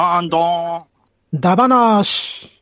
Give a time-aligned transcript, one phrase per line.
[0.00, 0.84] ハンドン。
[1.40, 2.57] ダバナーシ。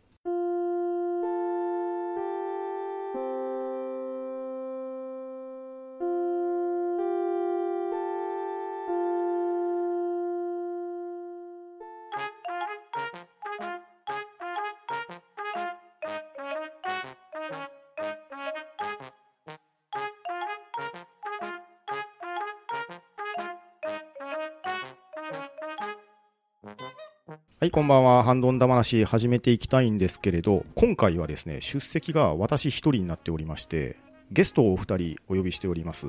[27.67, 28.23] はい、こんばんは。
[28.23, 33.97] ハンドンダ話始めていきたいんですけれど、今回はですね、出席が私一人になっておりまして、
[34.31, 36.07] ゲストをお二人お呼びしております。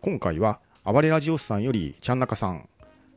[0.00, 2.68] 今回は、暴れラジオスさんよりちゃんなかさん、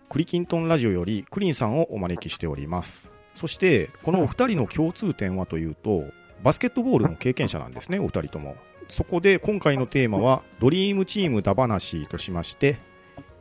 [0.10, 3.12] クリキントンラジオよりクリンさんをお招きしております。
[3.36, 6.06] そして、このお二人の共通点はというと、
[6.42, 8.56] バスケットボールの経験者なんですね、お二人とも。
[8.88, 12.80] そこで今回のテーマは、ドリームチームダ話としまして、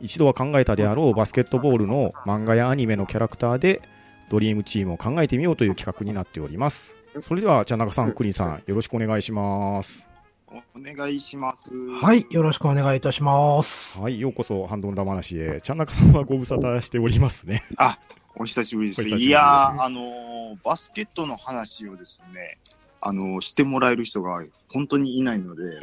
[0.01, 3.81] 一度は考えたであろうバスケットボールの漫画やアニメのキャラクターで
[4.29, 6.95] ドリームチームを考えてみようという企画になっております。
[7.27, 10.07] それでは、茶中さん、クリンさん、よろしくお願いします。
[10.47, 11.71] お願いします。
[12.01, 14.01] はい、よろしくお願いいたします。
[14.01, 15.59] はい、ようこそ、ハンドンダ話へ。
[15.61, 17.63] 茶中さんはご無沙汰しておりますね。
[17.77, 17.99] あ、
[18.35, 19.03] お久しぶりです。
[19.03, 22.57] ですいやー、あのーバスケットの話をですね、
[23.01, 25.79] あのーしてもらえる人が本当にいないので、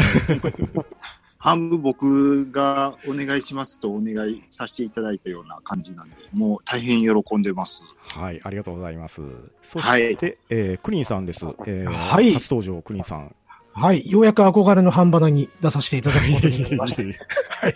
[1.43, 7.83] 半分僕がお願いしますとお願いさせていただいたような感じなんで、もう大変喜んでます。
[7.99, 9.23] はい、ありがとうございます。
[9.61, 11.45] そして、えークリンさんです。
[11.67, 13.35] えーはい初登場、クリンさん。
[13.73, 17.03] はい、ようやく憧れの半ばなに出させていただくことになりました。
[17.03, 17.69] は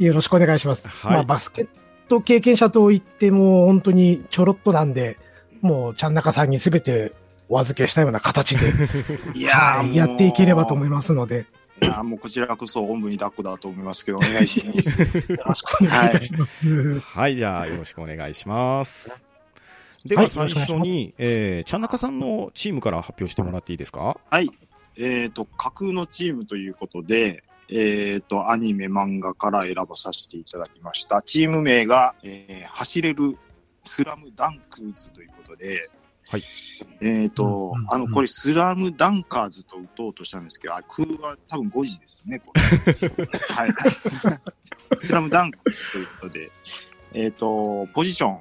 [0.00, 0.04] い。
[0.04, 0.88] よろしくお願いします。
[0.88, 1.68] はいまあ、バスケッ
[2.08, 5.16] ト経験者といっても、本当にちょろっとなんで、
[5.60, 7.12] もう、ちゃんなかさんにすべて
[7.48, 8.66] お預けしたような形で、
[9.38, 11.57] いやー、はい、やっていければと思いまますので、す。
[11.80, 15.00] いやーもうこちらこそおんぶに抱っこだと思いますけど、お願いします。
[15.32, 17.00] よろしくお願いいたします。
[17.00, 19.22] はい、じゃあ、よろしくお願いします。
[20.04, 24.18] でははい最初に、えー、茶中さんのチームから発表してもらっていいですか？
[24.30, 24.50] はい。
[24.96, 31.22] えっ、と、架空のチームということで、えっ、と、アニメ、漫画から選ばさせていただきました。
[31.22, 33.36] チーム名が、えー走れる
[33.84, 35.88] スラムダンクーズということで、
[36.30, 36.44] はい。
[37.00, 42.60] えっ、と、うんうんうんあの、これ、スラムダンカーズと打とうとしたんですけど、あれ、空は多分5時ですね、これ。
[43.54, 43.72] はい。
[45.00, 46.50] スラムダンクということで、
[47.14, 48.38] えっ、と、ポジション、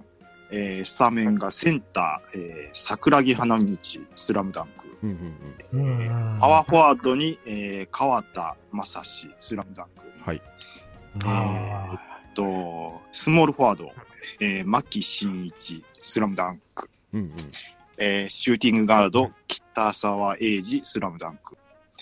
[0.50, 3.78] えースタメンがセンター、えー桜木花道、
[4.16, 4.98] スラムダンク。
[5.04, 5.10] うん
[5.74, 6.00] うんうん。
[6.02, 10.30] うんパワーフォワードに、えー川田正史、スラムダンク。
[10.30, 10.42] はい。
[11.24, 12.00] あ
[12.34, 13.92] と、スモールフォワード、
[14.40, 16.90] えー牧真一、スラムダンク。
[17.14, 17.32] うんうん。
[17.98, 21.58] えーシューティングガード、北沢英二、スラムダンク。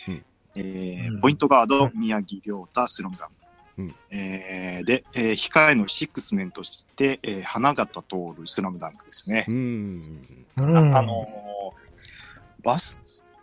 [0.07, 0.25] うんうん
[0.57, 3.33] えーポイントガード、宮城亮太、スラムダンク。
[3.77, 9.45] うんえーで、えー控えのシックスメンとして、えー花形通るスラムダンクですね。
[9.47, 9.55] うん。
[10.57, 13.01] ーうんあのーバス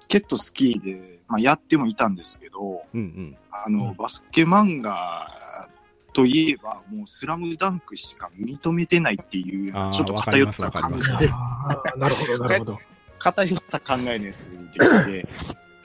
[0.08, 3.36] ケット好きで、まあ、やってもいたんですけど、うんうん。
[3.50, 5.28] あの、うんバスケ漫画
[6.12, 12.78] といえば、もうスラムダンクしか認めてないっていう、ちょっと偏った考わかりますえ、なるほど、なるほど。
[13.18, 15.28] 偏った考えのやつできて、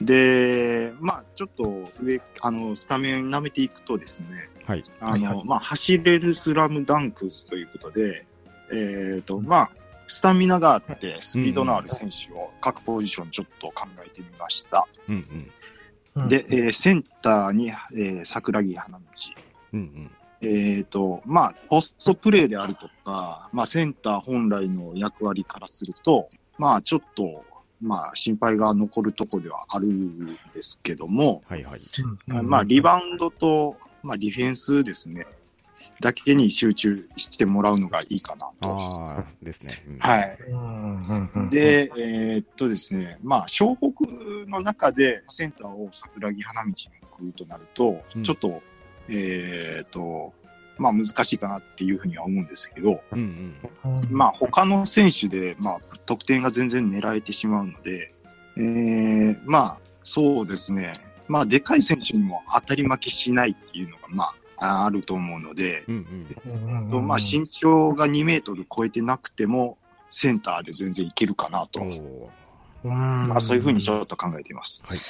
[0.00, 4.26] で、まあちょっと上、あの、スタメン舐めていくとですね、
[4.66, 4.84] はい。
[5.00, 8.26] あの、はいはいまあ走れるスラムダンクということで、
[8.72, 9.70] えっ、と、まあ
[10.06, 14.86] スタミナがあって、スピードのある選手を各ポジションちょっと考えてみました。
[15.08, 15.50] うんうん。
[16.22, 19.04] うんで、えーセンターに、えー桜木花道。
[19.74, 20.10] うんうん。
[20.40, 27.44] えっ、と、まあ、ポストプレーであるとか、まあ、センター本来の役割からすると、まあ、ちょっと、
[27.80, 31.80] まあ、心配が残るとこではあるんですけども、はいはい。
[32.28, 35.26] うんまあ、リバウンドと、まあ、ディフェンスですね、
[36.00, 38.68] だけに集中してもらうのがいいかなと。
[38.68, 39.84] ああ、ですね。
[39.88, 41.50] うんはい。
[41.50, 48.62] で、えーっとですね、まあ、湘北の中でセンターを桜木花道に置くとなると、うんちょっと、
[49.08, 50.32] えーっと、
[50.78, 53.54] まあ、難しいかなっていうふうには思うんですけど、うん
[53.84, 54.00] うん。
[54.00, 58.14] うんまあ、他の選手で、まあ、得点が全然狙えてしまうので、
[58.56, 60.94] えー、まあ、そうですね、
[61.26, 66.96] まあ、でかい選手にも当たり負けしないっていうのが、まあ、あると思うので、うんうん。
[66.98, 69.78] うんまあ、身長が2メートル超えてなくても、
[70.08, 71.80] センターで全然いけるかなと。
[72.84, 74.84] まあ、そういうふうにちょっと考えています。
[74.86, 75.00] はい。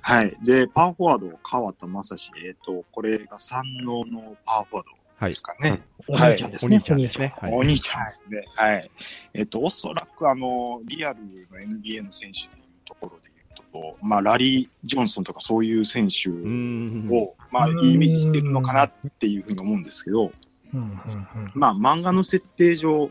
[0.00, 0.36] はい。
[0.42, 5.82] で、パワーフォワード、川田正史、えっ、と、これが三能のパワーフォワードはいですかね。
[6.06, 6.68] お兄ちゃんですね。
[6.68, 7.34] お兄ちゃんですね。
[7.38, 7.52] はい。
[7.52, 8.44] お兄ちゃんですね。
[8.54, 8.90] はい。
[9.34, 11.20] えっ、と、おそらくあの、リアル
[11.50, 17.08] の NBA の選手でいうところで言うと、まあ、ラリー・ジョンソンとかそういう選手うん。
[17.10, 20.32] を、まあ、イメージしてるのかなっていうふうに思うんですけど、
[20.72, 23.10] うんうんうんまあ、漫画の設定上、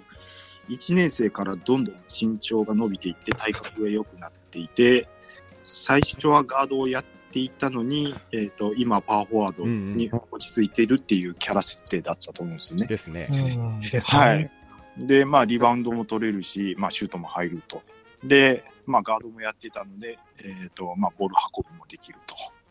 [0.70, 5.08] 1年生からどんどん身長が伸びていって、体格が良くなっていて、
[5.64, 12.88] 最初はガードをやっていたのに、えっ、と、今パワーフォワードに落ち着いているっていうキャラ設定だったと思うんですよね。
[12.88, 13.28] ですね。
[14.06, 14.52] はい。
[14.98, 17.84] で、まあ、リバウンドも取れるし、まあ、シュートも入ると。
[18.24, 22.18] で、まあ、ガードもやってたので、えっ、と、まあ、ボール運ぶもできる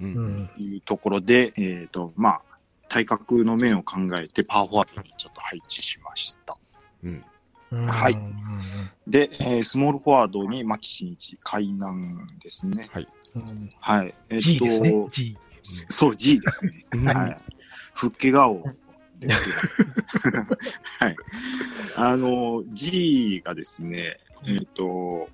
[0.00, 0.04] う。
[0.04, 2.42] うんんというところで、えっ、と、まあ、
[2.88, 6.58] 体格の面を考えて、パワーフォワードにちょっと配置しました。
[7.04, 7.24] うん。
[7.70, 8.36] うんはいうん
[9.06, 12.88] で、えースモールフォワードに牧真一、海南ですね。
[13.36, 14.14] うんはい。
[14.30, 15.06] えっ、G ですね。
[15.10, 15.36] G。
[15.62, 16.84] そう、G ですね。
[16.92, 17.36] うんはい。
[17.94, 18.64] ふっけ顔
[19.20, 19.42] です
[20.22, 20.38] けど。
[20.98, 21.16] はい。
[21.96, 25.28] あの、G がですね、えっ、と、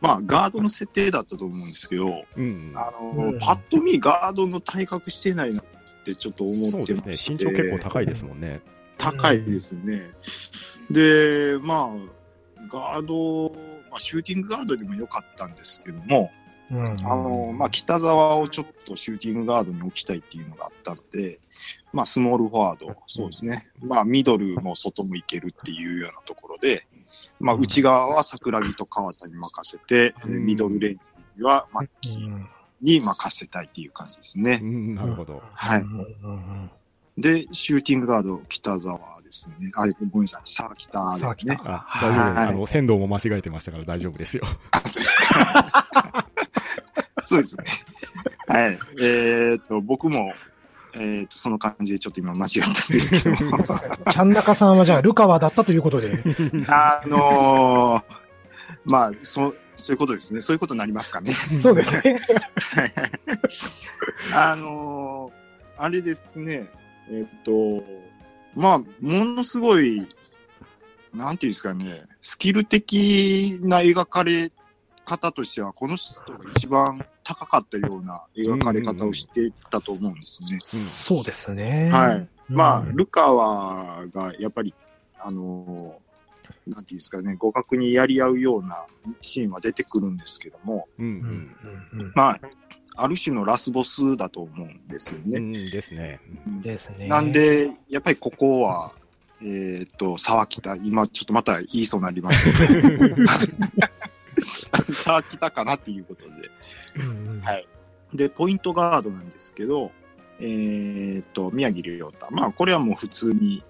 [0.00, 2.72] まあ、ガードの設定だったと思うんですけど、うん。
[2.74, 5.64] あの、うんパッと見ガードの体格してないなっ
[6.04, 7.36] てちょっと思ってましてそうですね。
[7.36, 8.60] 身長結構高いですもんね。
[8.98, 10.10] 高いですね。
[10.90, 13.50] で、まあ、ガード、
[13.90, 16.30] まあ、シューティングガードでも良かったんですけども、
[16.70, 16.84] うん。
[16.84, 21.40] あの、まあ、北沢をちょっとシューティングガードに置きたいっていうのがあったので、
[21.92, 23.68] まあ、スモールフォワード、そうですね。
[23.80, 26.86] まあ、ミドルも外もいけるっていうようなところで、
[27.40, 27.62] まあ、うん。
[27.62, 30.44] 内側は桜木と川田に任せて、えーうん。
[30.44, 31.00] ミドルレン
[31.36, 32.48] ジはマッキーうん。
[32.80, 34.60] に任せたいっていう感じですね。
[34.62, 34.64] う。
[34.64, 35.42] ん、なるほど。
[35.52, 35.88] はいうん。
[35.90, 36.62] うん。
[36.62, 36.70] うん
[37.18, 39.72] で、シューティングガード、北沢ですね。
[39.74, 40.42] あ、ごめんなさい。
[40.44, 41.58] 沢北ですね。
[41.60, 42.36] 沢あ、はい大丈夫です。
[42.38, 44.44] はいあの、仙道も間違えてましたから大丈夫ですよ。
[44.70, 46.26] あ、そうですか。
[47.26, 47.64] そうですね。
[48.46, 48.78] はい。
[49.02, 50.32] えっ、と、僕も、
[50.94, 53.64] えっ、と、その感じでちょっと今間違ったんですけども。
[54.10, 56.22] ちゃんなかさんはじゃあ、ルカワだったということで。
[56.70, 58.14] あのー
[58.84, 60.40] まあ、そう、そういうことですね。
[60.40, 61.34] そういうことになりますかね。
[61.60, 62.20] そうですね。
[64.32, 65.38] あのー
[65.78, 66.68] あれですね。
[67.10, 67.82] えっ、と、
[68.54, 70.06] まあ、ものすごい、
[71.14, 74.52] なんていうんですかね、スキル的な描かれ
[75.04, 80.60] 方としては、この人が一番高かったような描かれ方をしてたと思うんですね。
[80.66, 81.90] そうですね。
[81.90, 82.28] はい。
[82.48, 84.74] まあ、うんルカワがやっぱり、
[85.18, 86.08] あのー
[86.68, 88.86] なんていうんですかね、互角にやり合うような
[89.20, 91.06] シーンは出てくるんですけども、うん。
[91.06, 91.56] ううんん。
[91.94, 92.40] うんうんまあ、
[93.00, 95.38] ある種のラスボスだと思うんですよね。
[95.38, 96.20] うんですね。
[96.60, 97.08] ですね。
[97.08, 98.92] なん、で、やっぱりここは、
[99.42, 103.16] えっ、と、沢北、今ちょっとまた言いそうになりましたけど、
[104.92, 106.30] 沢北かなっていうことで。
[106.96, 107.66] うんうんはい
[108.14, 109.92] で、ポイントガードなんですけど、
[110.40, 112.30] えっ、と、宮城亮太。
[112.30, 113.62] まあ、これはもう普通に、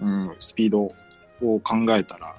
[0.00, 0.80] うん、スピード
[1.42, 2.34] を考えたら、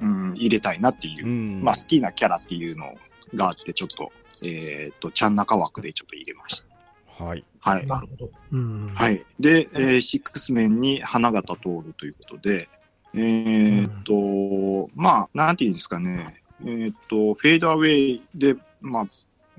[0.00, 1.62] うん、入れたいなっていうう、ん。
[1.62, 2.94] まあ、好きなキャラっていうの
[3.34, 4.12] があって、ちょっと、
[4.42, 7.24] えっ、と、ちゃん中枠でちょっと入れました。
[7.24, 7.44] はい。
[7.60, 7.86] はい。
[7.86, 8.30] なるほど。
[8.52, 8.88] うん。。
[8.94, 9.24] はいい。
[9.40, 12.68] で、えーシックスメンに花形通るということで、
[13.14, 19.06] えーっと、まあ、なんていうんですかね、えーっと、フェードアウェイで、まあ、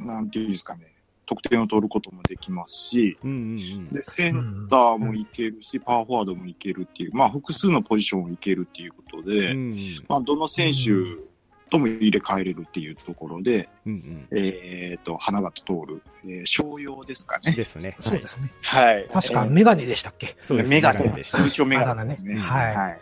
[0.02, 0.94] なんていうんですかね、
[1.26, 9.26] 得点を取ることもできますし、うんうんで、センターもいけるし、パワーフォワードもいけるっていう、まあ、複数のポジションをいけるっていうことうん。
[9.26, 9.76] で、うん
[10.08, 11.29] まあ、どの選手
[11.70, 17.54] とも入れ替えれるっていうところで、うんえーっと、花形通る、えー商用ですかね。
[17.54, 17.96] ですね。
[18.00, 18.52] そうですね。
[18.62, 19.10] はい。
[19.14, 20.36] 確か、メガネでしたっけ？
[20.42, 20.70] そうです。
[20.70, 21.38] メガネでした。
[21.38, 22.34] 通称メガネすね。
[22.36, 23.00] ねはい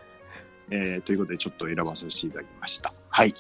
[0.69, 2.93] えーということで、ちょっと選ばさせていただきました。
[3.09, 3.33] はい。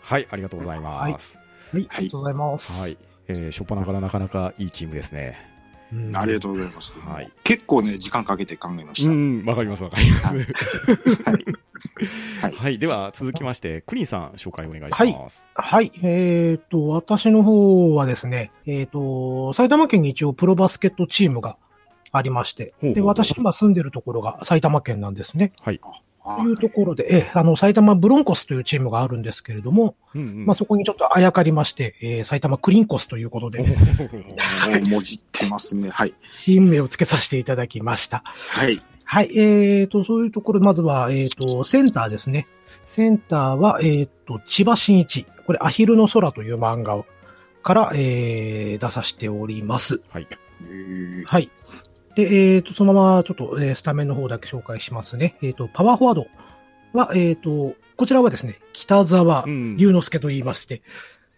[0.00, 1.38] はい、ありがとうございます。
[1.72, 1.88] はい。
[1.90, 2.80] ありがとうございます。
[2.80, 2.96] はい。
[3.26, 5.36] えー、初っ端からなかなかいいチームですね。
[5.92, 6.98] うんありがとうございます。
[7.00, 9.10] はい結構ね、時間かけて考えました。
[9.10, 10.36] うん、わかりますわかります。
[10.36, 11.44] はい。
[12.40, 12.78] はいはい。
[12.78, 15.46] では、続きまして、クリンさん、紹介お願いします。
[15.54, 15.92] はい。
[16.02, 21.56] えっ、と、私の方はですね、えっ、と、埼玉県に一応プロバスケットチームが
[22.12, 25.52] ありまして、で、ほうほうほう私今住んでるところが埼玉県なんですね。
[25.60, 25.80] はい。
[26.28, 30.44] あというところで、ええ、あの、埼玉ブロンコスというチームがあるんですけれども、うんうん。
[30.44, 35.88] まあ、そこにちょっとあやかりまして、えー埼玉クリンコスということで、ー もじってますね。
[35.90, 36.14] はい。
[36.42, 38.22] チーム名を付けさせていただきました。
[38.24, 38.80] はい。
[39.10, 42.46] はい、えーと、そういうところ、まずは、えーと、センターですね。
[42.64, 45.24] センターは、えーと、千葉真一。
[45.46, 47.06] これ、アヒルの空という漫画を、
[47.62, 50.02] から、えー、出させております。
[50.10, 50.26] はい。
[50.60, 51.50] えーはい。
[52.18, 55.36] で、えーと、そのまま、ちょっと、えースタメンの方だけ紹介しますね。
[55.40, 56.26] えーと、パワーフォワード
[56.92, 60.82] は、えーと、こちらはですね、北沢うん龍之介と言いまして、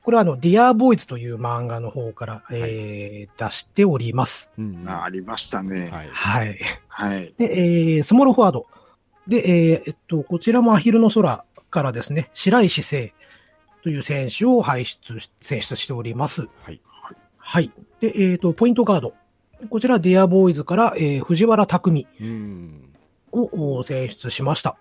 [0.02, 4.50] これはあの、ディアーボーイズという漫画の方から、えー出しております。
[4.58, 5.90] うんあありましたね。
[5.90, 6.08] はい。
[6.08, 6.58] はい。
[6.88, 7.34] はい。
[7.37, 8.66] で、えースモールフォワード。
[9.26, 13.12] で、えーえっと、こちらもアヒルの空からですね、白石聖
[13.82, 16.49] という選手を輩出し、選出しております。
[16.62, 16.80] はい。
[17.37, 17.70] はい。
[18.00, 19.12] で、えっ、と、ポイントガード。
[19.69, 22.93] こちら、ディアボーイズから、えー藤原匠うん。
[23.33, 24.76] を選出しました。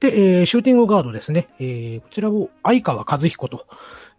[0.00, 1.48] で、えーシューティングガードですね。
[1.58, 3.66] えーこちらを相川和彦と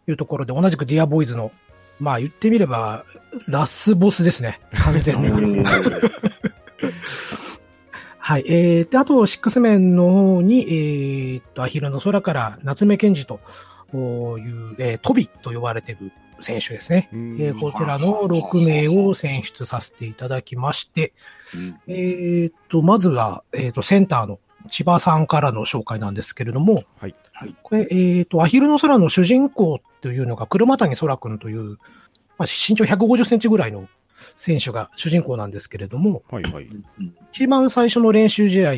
[0.08, 1.52] いうところで、同じくディアボーイズの、
[2.00, 3.06] まあ言ってみれば、
[3.48, 4.60] ラスボスですね。
[4.74, 5.72] 完全な。
[8.20, 8.46] はい。
[8.48, 13.40] えー、で、あと、シックスメンの方に、えー、と、アヒルの空から夏目健二と
[13.94, 16.12] いう、えー、トビと呼ばれている
[16.46, 17.10] 選手ですね。
[17.12, 21.14] うんえーこちらの6名を選出させていただきまして、
[21.88, 27.16] えー、と、まずは、えー、と、センターの千葉さんからの紹介なんですけれども、はい。
[27.64, 31.78] これ、えー、と、アヒルの空の主人公というのが、車谷空くんという、
[32.38, 33.88] まあ、身長150センチぐらいの
[34.36, 36.70] 選手が主人公なんですけれども、はいはい。
[37.32, 38.72] 一番最初の練習試合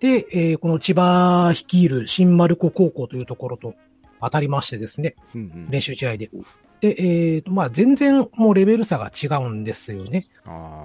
[0.00, 3.74] で、えーこの千葉率いる新丸子高校というところと
[4.20, 6.30] 当たりましてですね、うんうん練習試合で。
[6.80, 10.28] で、えーと、まあ、全然もうレベル差が違うんですよね。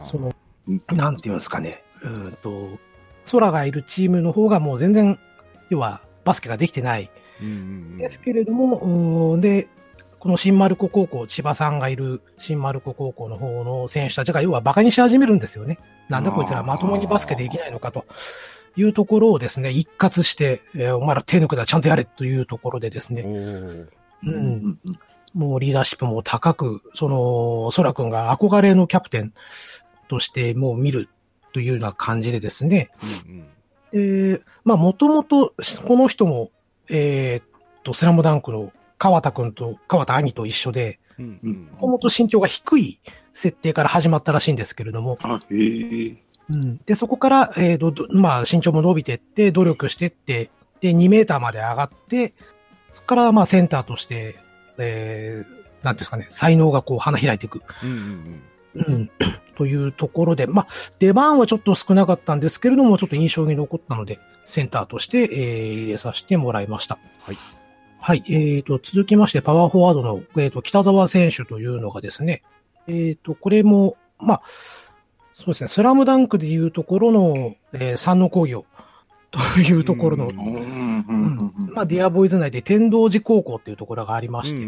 [0.06, 0.34] その
[0.68, 1.84] うん、なんていうんですかね。
[2.02, 2.78] うーんと、
[3.32, 5.20] 空がいるチームの方がもう全然、
[5.70, 7.10] 要はバスケができてない。
[7.42, 7.60] うんうんう
[7.96, 7.98] ん。
[7.98, 9.68] ですけれども、うーんで、
[10.20, 15.80] この新丸子高校、千葉さんがいる新丸子高校の方の選手たちが要は馬鹿にし始めるんですよね。
[16.08, 18.06] なんだこいつらまともにバスケできないのかと。
[18.76, 23.88] いうところをですね、一括して、えーお前ら手抜くな、ちゃんとやれというところでですおね、ー
[24.24, 24.80] うん、
[25.34, 29.34] もうリーダーシップも高く、その、空くんが憧れのキャプテン
[30.08, 31.10] としてもう見る
[31.54, 32.90] というような感じでですね、
[33.28, 33.46] うんうん。
[33.94, 35.54] えーまあ、もともと、
[35.86, 36.52] この人も、
[36.90, 37.46] えーっ
[37.84, 43.00] と、スラムダンクの川田くんと、川田兄と一緒で、もともと身長が低い
[43.34, 46.18] 設定から始まったらしいんですけれども、あ、へえ。
[46.50, 50.50] うん、で、そこから、えーと、どまあ、身長も伸びてって、努力してって、
[50.82, 52.34] で、2メーターまで上がって、
[52.92, 54.36] そこから、まあ、センターとして、
[54.78, 57.62] えー、なんですかね、才能がこう、花開いていく。
[57.84, 58.44] うんうん
[58.76, 59.12] うん。
[59.56, 60.68] というところで、まあ、
[61.00, 66.98] 出番はちょっと少なかったんですけれども、ちょっと印象に残ったので、センターとして、えー入れさせてもらいました。
[67.22, 67.38] はい。
[68.00, 68.24] はい。
[68.28, 72.42] えーと、続きまして、パワーフォワードの、えーと、北沢選手というのがですね、
[72.88, 74.42] えーと、これも、まあ、
[75.34, 78.66] そうですね、スラムダンクでいうところの、えー三の工業
[79.34, 80.30] というところの、
[81.74, 84.68] まあ、ディアボーイズ内で天童寺高校っていうところがありまして、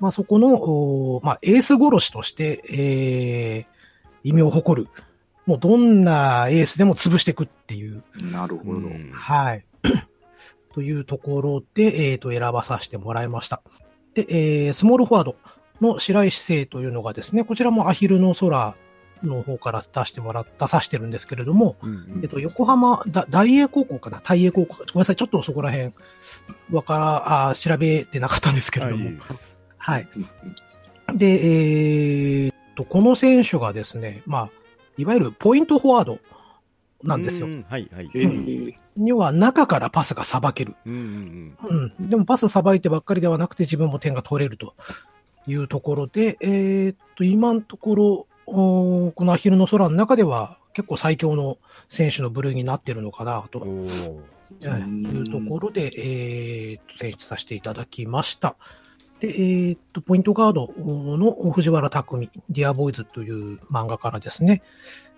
[0.00, 3.66] まあ、そこの、まあ、エース殺しとして、えー、
[4.24, 4.88] 異名を誇る。
[5.46, 8.02] もうどんなエースでも潰していくっていう、
[8.32, 8.72] なるほど。
[8.72, 9.64] うんはい。
[10.74, 13.62] というところで、えー、と、選ばさせてもらいました。
[14.14, 15.36] で、えー、スモールフォワード
[15.80, 18.74] の白石聖というのがですね、こちらもアヒルの空
[19.22, 24.20] の方から出してもらっ出さしてるんですけれども、うんうんえっと、横浜、だ大英高校かな？
[24.22, 24.84] 大英高校か。
[24.92, 25.92] ごめんなさい、ちょっとそこら辺、
[26.70, 29.04] わから、あー調べてなかったんですけれども。
[29.06, 29.18] はい
[29.78, 30.08] はい。
[31.16, 34.50] で、えーっと、この選手がですね、まあ、
[34.98, 36.18] いわゆるポイントフォワード
[37.02, 37.64] なんですよう。
[37.68, 38.10] はいはい。
[38.12, 38.76] へえ。
[38.96, 40.74] 要は中からパスがさばける。
[40.84, 41.56] うんうん
[41.98, 42.10] うん。
[42.10, 44.74] でもパスさばいてばっかりではなくて自分も点が取れると
[45.46, 53.84] いうところで、えーっと、今のところ、このアヒルの空の中では結構最強の選手の部類になってるのかなとうん。
[53.84, 54.20] おー
[54.68, 58.56] はいいうところで、えー選出させていただきました。
[59.20, 64.62] で、えーっと、ポイントガードの藤原匠、ディアボーイズという漫画からですね。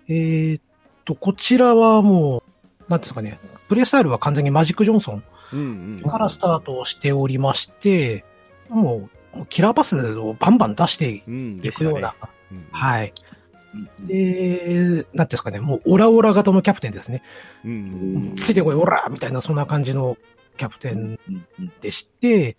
[0.07, 0.61] えーっ
[1.05, 2.43] と、こちらはも
[2.87, 5.21] う、なんですかね、プレイスタイルは完全にマジック・ジョンソ
[5.55, 8.25] ンからスタートをしておりまして、
[8.69, 13.13] もう、キラーパスをバンバン出してうんいくような、うんうんはい。
[13.73, 14.17] うんで、なんて
[14.65, 17.23] いうんですかね、もうオラオラ型のキャプテンですね。
[17.63, 17.75] うんう
[18.33, 20.17] んついてこい、オラみたいな、そんな感じの
[20.57, 22.57] キャプテンうんうんでして、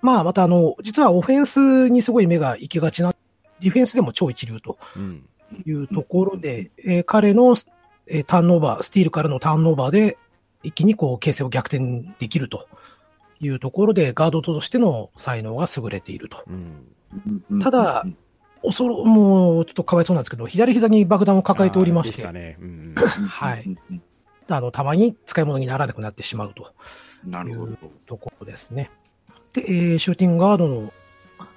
[0.00, 3.14] まあ、またあの、実はオフェンスにすごい目が行きがちな、
[3.60, 5.24] ディフェンスでも超一流とうん。
[5.66, 7.54] いうところで、えー彼の、
[8.08, 10.18] えーターンオーバー、スティールからのターンオーバーで、
[10.64, 12.66] 一気にこう、形勢を逆転できると
[13.40, 16.38] いうところで、ガードとしての才能が優れていると。
[16.48, 16.86] うん。
[17.50, 17.60] うん。
[17.60, 18.04] ただ
[18.62, 22.56] 恐ろ、もう、ちょっとかわいそうなんですけど、左膝に爆弾を抱えておりまし、あーでしてたね。
[22.60, 23.76] うんはい
[24.48, 26.72] あの、たまに使い物にならなくなってしまうと。
[27.24, 27.76] うんなるほど。
[28.06, 28.90] ところですね。
[29.52, 30.92] で、えーシューティングガードの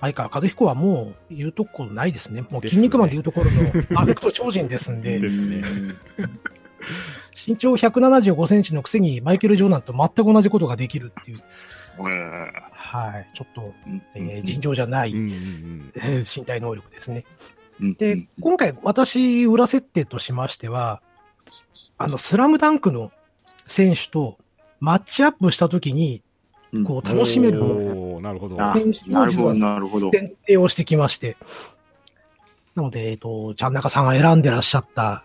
[0.01, 2.43] 相川和彦はもう言うとこないですね。
[2.50, 3.57] もう筋肉マンで言うところの
[3.95, 5.63] パーフェクト超人ですんで、 ですね
[7.47, 11.43] 身長175センチのくせにマイケル・ジョーナンと全く同じことができるっていう、
[12.00, 12.51] え
[12.95, 13.73] はい、ちょっと、
[14.15, 17.25] ええー尋常じゃない、うんうんえー身体能力ですね。
[17.81, 21.01] うんで、今回私、裏設定としましては、
[21.97, 23.11] あの、スラムダンクの
[23.67, 24.37] 選手と
[24.79, 26.23] マッチアップしたときに、
[26.85, 27.59] こう、うん楽しめる
[28.21, 28.61] なるほど。
[28.61, 30.11] あ選手なるほど、の実はなるほど。
[30.11, 31.37] 選定をしてきまして。
[32.75, 35.23] なので、えっと、ちゃんなかさんが選んでらっしゃった、は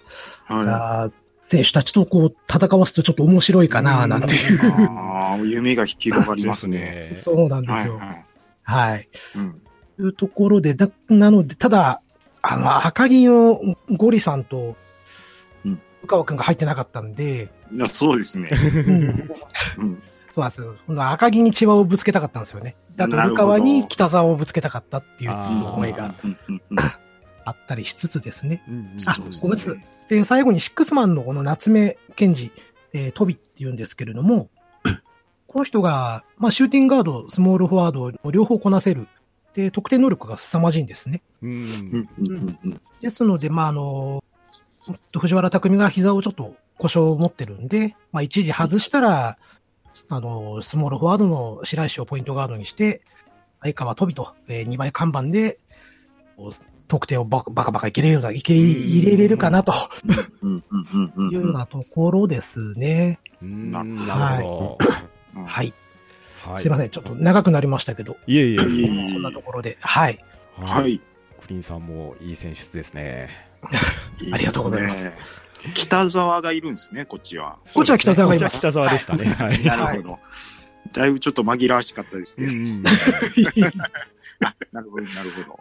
[0.49, 1.13] あー
[1.51, 4.61] 選手たちとこう戦わすとちょっと面白いかな、なんていう。
[4.97, 7.15] ああ、夢が広がりますね。
[7.17, 7.97] そうなんで、すよ。
[7.97, 8.25] はい。
[8.63, 9.09] はい。
[9.35, 9.61] うん。
[9.97, 12.03] というところで、だ、なので、ただ、
[12.41, 14.77] あの、赤木のゴリさんと
[15.65, 18.49] うん、宇川くんが入ってなかったんで、いや、そうですね。
[19.77, 20.77] うん、そうなんですよ。
[20.87, 22.77] この赤木に千葉をぶつけたかったんですよね。
[22.95, 26.77] だと、なるほど宇川に北沢をぶつけたかったっていう思いがうんうんうん
[27.45, 28.63] あったりしつつですね。
[28.69, 29.85] うんうんあごめんなさい。
[30.09, 32.51] で、最後にシックスマンのこの夏目健二、
[32.93, 34.51] えートビって言うんですけれども、
[35.47, 39.09] この人が、まあ、シューティングガード、スモールフォワードを両方こなせる。
[39.55, 41.23] で、得点能力が凄まじいんですね。
[43.01, 44.23] ですので、まあ、あの、
[45.19, 49.39] 藤原匠が膝をちょっと故障を持ってるんで、まあ、一時外したら、
[50.09, 53.03] あの、スモールフォワードの白石をポイントガードにして、
[53.61, 55.59] 相川飛びと、えー、2枚看板で、
[56.91, 59.73] 得点をバカバカバカいけれるな、いけ入れれるかなと
[60.43, 63.21] うんうんうんうんいうようなところですね。
[63.41, 64.77] うんななるほ
[65.37, 65.69] うんはい。
[65.69, 65.75] ど。
[66.53, 66.91] はいすいません。
[66.91, 68.55] ちょっと長くなりましたけど、いえいえ。
[68.57, 70.19] いえいえそんなところで、はい。
[70.59, 70.87] は。
[70.87, 71.01] い。
[71.41, 73.29] クリーンさんもいい選出ですね。
[74.33, 75.11] ありがとうございます。
[75.75, 77.59] 北沢がいるんですね、こっちは。
[77.75, 79.25] こっちは北沢がいますこっちは北沢でしたね。
[79.27, 79.63] はい。
[79.63, 80.19] なるほど。
[80.93, 82.51] だいぶちょっと紛らわしかったです けど。
[82.51, 82.57] な
[84.81, 85.61] るほど、なるほど。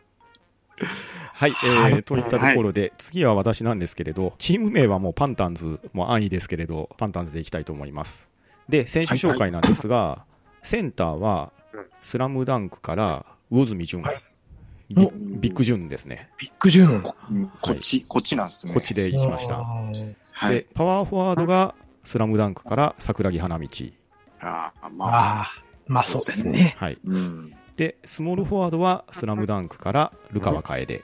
[1.34, 8.30] はい、えーはいといったところで、次は私なんですけれど、チーム名はもうパンタンズ、もう安易ですけれど、パンタンズでいきたいと思います。
[8.68, 10.26] で、選手紹介なんですが、
[10.64, 11.52] センターは、
[12.02, 14.22] スラムダンクから魚住淳、はい
[14.92, 16.32] ビおビッグ淳ですね。
[16.40, 17.52] ビッグジューン。
[17.62, 18.74] こっち、こっちなんですね。
[18.74, 19.60] こっちでしました。
[19.60, 23.68] はいで。、パワーフォワードがスラムダンクから桜木花道。
[24.42, 25.48] ああ、まあ、
[25.86, 26.76] まあそうですね。
[26.78, 26.98] はい。
[27.06, 27.54] うん。
[27.80, 31.02] で、スモールフォワードはスラムダンクからルカワ楓。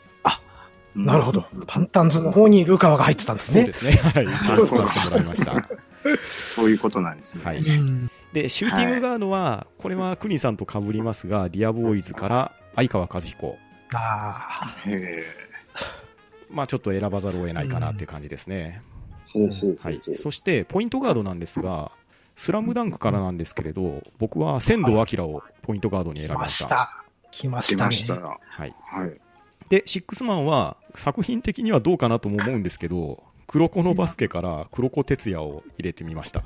[0.93, 1.45] なるほど。
[1.67, 3.61] パンタンズの方にルカワが入ってたんですね。
[3.61, 3.91] そうですね。
[3.93, 4.25] はい。
[4.39, 5.69] そうさせてもらいました。
[6.37, 7.45] そういうことなんですね。
[7.45, 7.59] はい。
[7.59, 13.57] うんで、シューティングガードは、これはクニさんと被りますが、ディアボーイズから相川和彦。
[13.93, 15.23] あへえ。
[16.51, 18.81] まあちょっと選ばざるを得ないかなっていう感じですね。
[19.31, 20.01] ほうほうはい。
[20.15, 21.91] そして、ポイントガードなんですが、
[22.35, 26.57] スラムダンクからなんですけれど、僕は仙道明をポイントガードに選びまし。
[26.57, 27.05] したた。
[27.31, 27.77] 来ましたね。
[27.77, 28.13] 出ました。
[28.15, 28.75] はい。
[28.83, 29.17] はい。
[29.69, 36.43] で、シックスマンは、作品的にはどうかなとも思うんですけど、黒子のバスケから黒子哲也を入れてみました。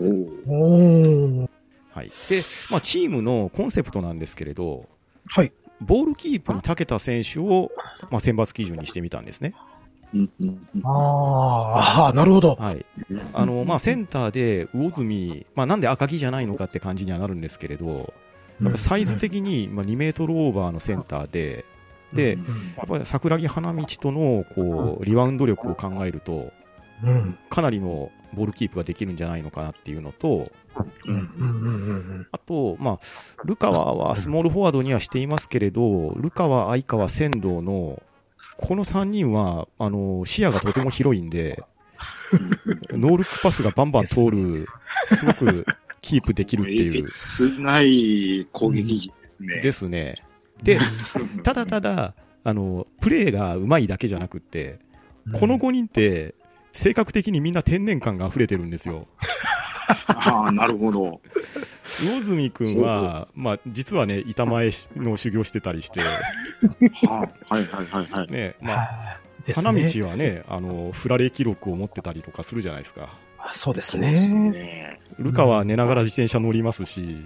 [0.00, 1.48] お。
[1.92, 2.10] はい。
[2.28, 4.88] で、まあチームのコンセプトなんですけれど、
[5.26, 5.52] はい。
[5.80, 7.70] ボールキープに長けた選手を、
[8.10, 9.54] まあ、選抜基準にしてみたんですね。
[10.84, 12.54] ああ、なるほど。
[12.54, 12.86] はい。
[13.32, 18.12] あの、まあ、センターで魚住、まあ、なんで赤木じゃないのかって感じにはなるんですけれど、
[18.62, 21.64] やっぱサイズ的に、まあ、2メートルオーバーのセンターで、
[22.12, 22.42] で、うん。
[22.76, 26.52] やっぱり桜木花道との、こう、リバウンド力を考えると、
[27.02, 27.36] うん。
[27.50, 30.50] かなりのボールキープができるんじゃないのかなっていうのと。
[32.32, 32.98] あと、まあ、
[33.44, 38.02] ルカワはスモールフォワードにはしていますけれど、ルカワ、相川、仙道の、
[38.56, 41.62] この3人は、あの、視野がとても広いんで、
[42.90, 44.66] ノールックパスがバンバン通る、
[45.06, 45.66] すごく
[46.00, 49.60] キープできるってえいうげ、つない攻撃陣ですね。
[49.62, 50.14] ですね。
[50.62, 50.78] で、
[51.42, 52.14] ただただ、
[52.44, 54.78] あの、プレーが上手いだけじゃなくって、
[55.32, 56.34] この5人って、
[56.74, 59.06] 性格的にみんな天然感が溢れてるんですよ。
[60.06, 61.20] ああ、なるほど。
[62.00, 68.30] 魚住くんは、まあ、実はね、板前の修行してたりして、はあ、はいはいはいはい。
[68.30, 69.20] ね、まあ、
[69.54, 73.16] 花道はね、あの、フラレ記録を持ってたりとかするじゃないですか。
[73.52, 74.50] そうですそうですね。
[74.50, 75.00] ね。
[75.18, 77.24] ルカは寝ながら自転車乗りますし、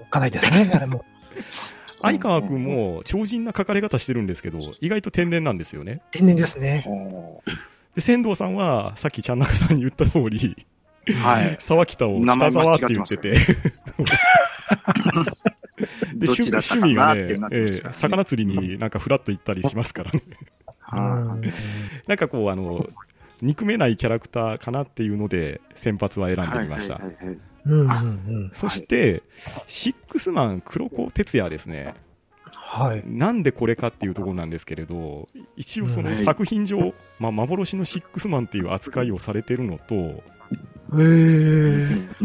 [0.00, 1.04] おっかないですね、あれも。
[2.02, 6.00] 相川くんも超人な書かれ方してるんですけど、意外と天然なんですよね。
[6.12, 6.84] 天然ですね。
[7.96, 10.66] はで、仙道さんは、さっきちゃん中さんに言った通り、
[11.24, 11.56] あはい。
[11.58, 13.32] 沢北を北沢って言ってて、
[16.14, 20.22] で、趣味がねええ魚釣りになんかフラッと行ったりしますからね。
[20.80, 21.38] は
[22.06, 22.86] なんかこう、あの、
[23.42, 27.00] 憎めないキャラクターかなっていうので、先発は選んでみました。
[28.52, 29.22] そして、
[29.66, 31.94] シックスマン黒子哲也ですね。
[32.68, 33.02] はい。
[33.06, 40.22] なんでこれかっていうところなんですけれど、一応そのはい作品上、まあ、幻のシックスマンっていう扱いをされてるのと。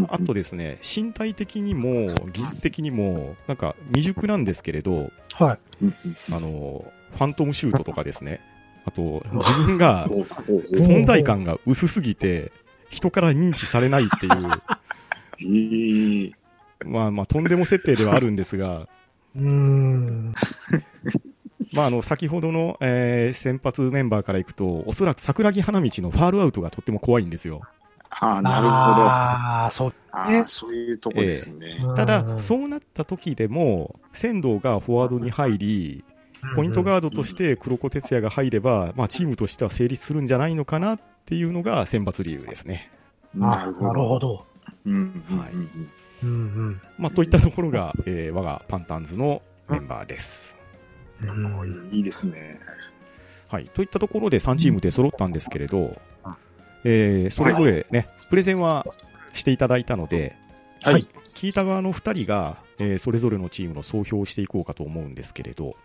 [0.10, 5.86] あとですね、身体的にも技術的にも、なんか未熟なんですけれど、はい。
[6.34, 8.42] あの、ファントムシュートとかですね、
[8.86, 12.52] あと、自分が存在感が薄すぎて、
[12.90, 16.32] 人から認知されないっていう、 ええ
[16.88, 18.88] まあまあ、とんでも設定ではあるんですが、
[19.36, 20.34] うーん。
[21.74, 27.62] まあ、あの、先ほどの、えー先発メンバーからいくと、おそらく桜木花道のファールアウトがとっても怖いんですよ。
[28.10, 28.72] ああ、なるほど。
[28.72, 29.94] ああ、そう。
[30.48, 31.80] そういうとこですね。
[31.96, 36.04] ただ、うんそうなった時でも、仙道がフォワードに入り、
[36.56, 42.92] ポイントガードとして黒子哲也が入れば、まあ、チームとしては成立するんじゃないのかなっていうのが選抜理由ですね。
[43.36, 44.20] あなるほ。
[44.20, 44.46] ど。
[44.86, 45.90] うんうんうんはいうん
[46.24, 46.34] うんう
[46.72, 50.56] んまあ、といったところが、えー我がパンタンズのメンバーです。
[51.22, 52.60] うんいいですね。
[53.50, 53.66] はい。
[53.74, 56.00] といったところで3チームで揃ったんですけれど、
[56.84, 58.86] えーそれぞれね、プレゼンは
[59.34, 60.36] していただいたので、
[60.82, 61.08] はいはい。
[61.36, 65.76] 聞いた側の2人が、えーそれぞれのチームの総評をしていこうかと思うんですけれど、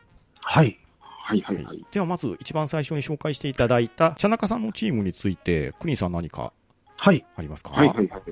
[0.40, 0.78] はい。
[1.00, 1.84] はいはいはい。
[1.90, 6.52] ではまず一番最初に紹介していただいた、茶中さんのチームについて、クリンさん何か
[6.98, 7.24] はい。
[7.36, 7.70] ありますか？
[7.70, 8.22] はいはいはい。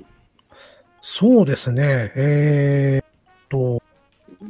[1.06, 2.12] そうですね。
[2.16, 3.06] えーっ
[3.50, 3.82] と、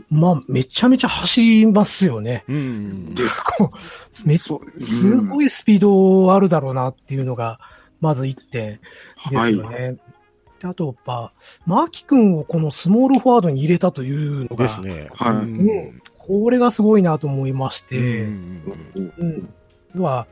[0.08, 2.44] まあ、めちゃめちゃ走りますよね。
[2.48, 3.14] うん。
[3.14, 4.28] です。
[4.28, 7.58] めそうすごいスピードあるだろうなっていうのが、
[8.00, 8.80] まず一点で
[9.30, 9.96] すはいよね。
[10.60, 11.32] であと、やっぱ、
[11.66, 15.08] マーキ君をこのスモールフォワードに入れたというのが、ですね。
[15.12, 18.62] はいうんうんこれがすごいなと思いましうて、ん
[18.96, 19.54] うん。
[19.94, 20.26] 要は、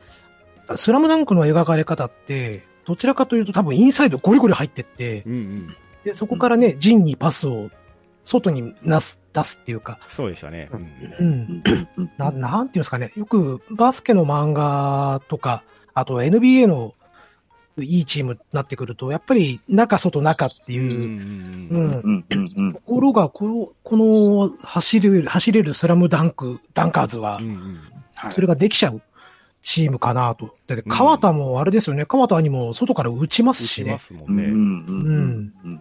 [0.75, 5.75] スラムダンクの描かれ方って、どちらかというと多分インサイドゴリゴリ入ってって、うんうん。
[6.03, 7.69] で、そこからね、陣にパスを
[8.23, 10.69] 外になす、出すっていうか、そうでしたね。
[10.71, 11.87] うんう。
[11.97, 13.11] うんな、なんていうんですかね。
[13.15, 15.63] よくバスケの漫画とか、
[15.93, 16.93] あと NBA の
[17.77, 27.39] いいチームになってくると、やっぱり中外中っていう、ところが、この、この走れる、走れるスラムダンク、ダンカーズは
[28.33, 29.01] それができちゃう
[29.63, 30.55] チームかなと。
[30.67, 32.05] だって、川田もあれですよね。
[32.05, 33.99] 川田にも外から打ちますしね打ちま。
[33.99, 34.43] すもうんね。
[34.43, 35.79] んうんうん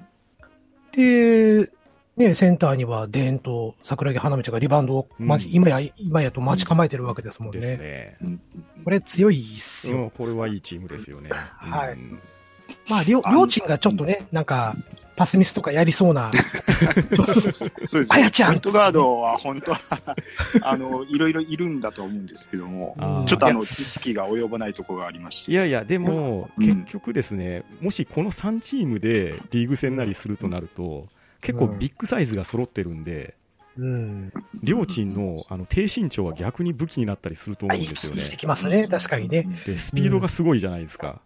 [0.93, 1.71] で、
[2.17, 8.19] ね、センターにはデーンと桜木花道がリバウンドを、うん今や、今やと待ち構えてるわけですもんですね。
[8.85, 9.97] これ強いっすよ。
[9.97, 11.31] うんこれはいいチームですよね。
[11.33, 12.21] はいうん
[12.89, 14.77] まあ、両、両チームがちょっとね、なんか、
[15.17, 16.31] パスミスとかやりそうな、
[17.87, 19.81] そうですあやちゃんポイントガードは本当は、
[20.63, 22.97] あの、いろいろいるんだと思うんですけども、
[23.27, 25.53] ちょっとあの、知識が及ばないところがありまして。
[25.53, 31.07] いやいや、でも、うん結局ですね、もしこの3チームでリーグ戦なりするとなると、
[31.41, 33.35] 結構ビッグサイズが揃ってるんで、
[33.77, 34.33] うん。
[34.63, 38.87] 両チームのあの低身長は逆に武器になったりすると思あ、うんですよね生きますね。
[38.87, 39.45] 確かにね。
[39.67, 41.09] で、スピードがすごいじゃないですか。
[41.09, 41.17] うん。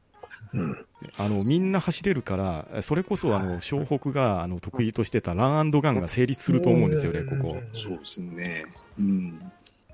[1.18, 7.56] あの、みんな走れるから、それこそあの、湘北があの得意としてたランガンが成立すると思うんですよね、ここ。
[7.72, 8.64] そうですね。
[8.98, 9.52] うん。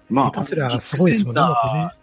[0.09, 1.43] まあ、下手すりゃすごいですもんね。
[1.43, 2.03] ビッグセンター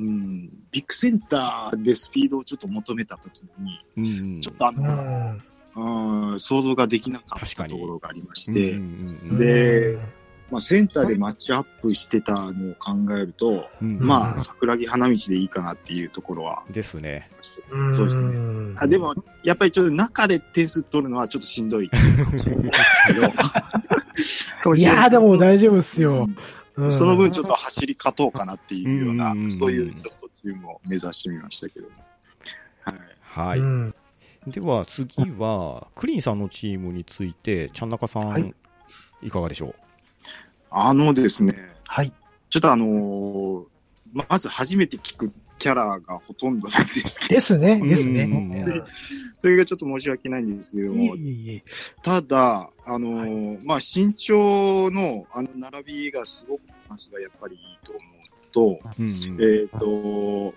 [0.00, 3.42] うん、ビッグセンターでスピードをちょっと求めたとき
[3.96, 5.38] に、うんちょっとあうの、ん。
[6.32, 9.38] うん、想像ができなかったところがありましうんて、うんうん。
[9.38, 9.98] で、
[10.50, 17.30] まあ、センターでマッチアップしてたのを考えると、うんまあ、桜木花道でいいかなっていうところはあですね。
[17.42, 18.38] そうですね。
[18.72, 21.96] ねあでも、やっぱりちょっと中で点数取るのはちょっとしんどいか
[22.30, 24.74] もしれないですけど。
[24.74, 26.28] いやーでも大丈夫っすよ。
[26.76, 31.92] うんその分ちょっと走り勝とうかなっていうようなそういうちょっとチームを目指してみましたけども。
[32.82, 32.96] はい。
[33.20, 33.58] はい。
[33.58, 33.94] うん
[34.46, 38.54] では次は、クリーンさんのチームについて、ちゃんなかさん、はい
[39.22, 39.74] い、かがでしょ
[40.70, 41.54] あのですね、
[41.86, 42.12] はい。
[42.50, 43.64] ちょっとあのー
[44.12, 47.80] まず初めて聞くキャラがほとんどなんですけど、ですね。
[47.82, 48.30] うですね。
[49.40, 51.64] それがちょっと申し訳ないんですけども、いえいえ
[52.02, 58.00] ただ、あのーまあ、身長のあの並びがすごくますがやっぱりいいと思
[58.76, 59.02] うと、う。
[59.02, 60.54] うんうんえっ、と、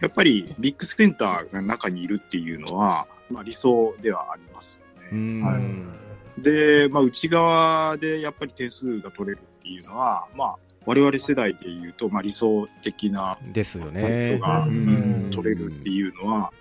[0.00, 5.40] やっぱりビッグセンターが中にいるっていうのは、まあ、理想ではありますようね。
[5.40, 6.01] んはい
[6.38, 14.46] で、まあ、内側でやっぱり点数が取れるっていうのは、まあ、我々世代で言うと、まあ、理想的なですよポインねト。
[14.46, 16.52] がうん取れるっていうのは、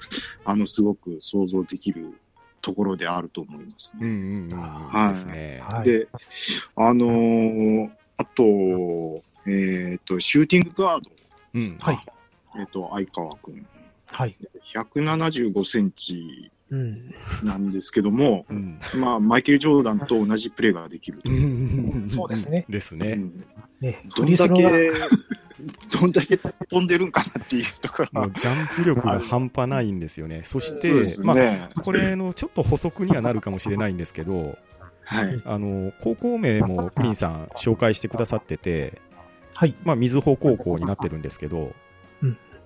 [0.46, 2.14] あの、すごく想像できる
[2.62, 4.00] ところであると思いますね。
[4.02, 4.60] うんうん。
[4.60, 5.62] はいですね。
[5.64, 5.84] はい。
[5.86, 6.08] で、
[6.76, 11.10] あのーあと、えっ、と、シューティングガード、
[11.56, 11.78] うん。
[11.80, 12.06] はい。
[12.60, 13.66] えっ、と、相川くん。
[14.12, 14.36] はい。
[14.76, 16.52] 175センチうん。
[17.44, 18.80] なんですけども、うん。
[18.96, 21.22] まあ、マイケル・ジョーダンと同じプレーができる。
[22.06, 23.12] そうですねですね。
[23.12, 23.46] うん
[23.82, 24.92] ね、どんだけ
[25.92, 28.40] どんだけ飛んでるんかなっていうところはもう。
[28.40, 30.42] ジャンプ力が半端ないんですよね。
[30.44, 31.70] そして、そうですまね。
[31.76, 34.58] あ、これのちょっと補足にはなるかもしれないんですけど、
[35.04, 35.42] はい。
[35.46, 39.02] あの、高校名もクリーンさん紹介してくださってて、
[39.56, 39.76] はい。
[39.84, 41.76] まあ、水穂高校になってるんですけど、うん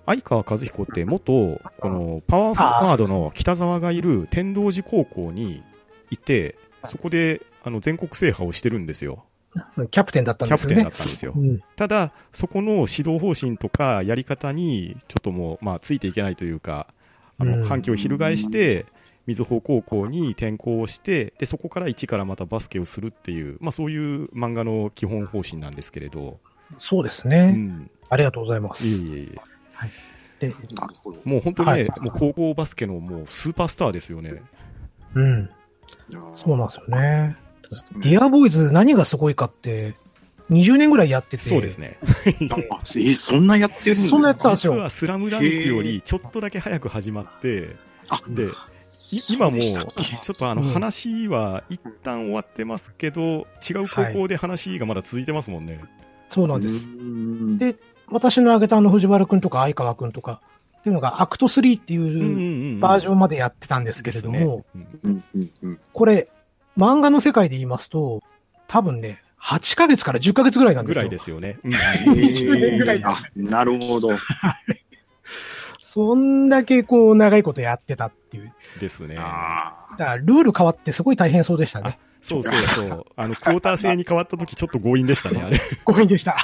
[0.05, 5.63] 相川和彦って元、このパワーフォワードの北沢がいる天童寺高校に
[6.11, 9.25] いて、そこであの全国制覇をしてるんですよ。
[9.89, 10.93] キャプテンだったんですよねキャプテンだっ。
[10.93, 11.33] たんですよ。
[11.35, 16.87] うんただ、そこの指導方針とかやり方に、ちょっともう、まあ、ついていけないというか、
[17.37, 18.85] あの、うん反響を翻して、
[19.25, 26.39] 水穂高校に転校をして、で、そこから一からまたバスケをするっていう、まあ、そういう漫画の基本方針なんですけれど、
[26.71, 27.51] うそうですね。
[27.51, 27.89] ん。
[28.09, 28.85] ありがとうございます。
[28.87, 29.54] いえいえいえ。
[30.39, 31.19] で、なるほど。
[31.23, 34.41] もう本当にね、はいもう高校バスケのもうスーパースターですよね。
[35.13, 35.49] うん。
[36.35, 37.35] そうなんですよね。
[37.97, 39.95] ーディアボーイズ何がすごいかって、
[40.49, 41.37] 20年ぐらいやってて。
[41.37, 41.97] そうですね。
[43.17, 44.09] そんなやってるんですか？
[44.09, 47.75] そんなやってたんですよ実はスラムダンクよりちょっとだけ早く始まって、
[48.07, 48.49] あで、
[49.11, 49.81] い今も、ちょ
[50.33, 55.81] っとあのうん話は一旦終わってますけど、違う高校で話がまだ続いてますもんね。
[56.27, 56.85] そうなんです。
[56.87, 57.75] うんで
[58.09, 60.41] 私の挙げたあの藤原くんとか相川くんとか
[60.79, 64.65] っていうのがアクト3っていううんバージョンまでやってたんですけれども、
[65.93, 66.29] これ、
[66.77, 68.21] 漫画の世界で言いますと、
[68.67, 71.03] 多分ね、8ヶ月から10ヶ月ぐらいなんですよ。
[71.03, 71.59] ぐらいですよね。
[71.63, 74.11] うん20年ぐらいあ、なるほど。
[75.79, 78.53] そんだけこう長いことやってたっていう。
[78.79, 79.15] ですね。
[79.17, 81.97] あだからルール変わってすごい大変そうでしたね。
[82.21, 83.05] そうそうそう。
[83.15, 85.59] あの、クォーター制に変わった時ちょっと強引でしたね、あれ。
[85.83, 86.37] ごめんでした。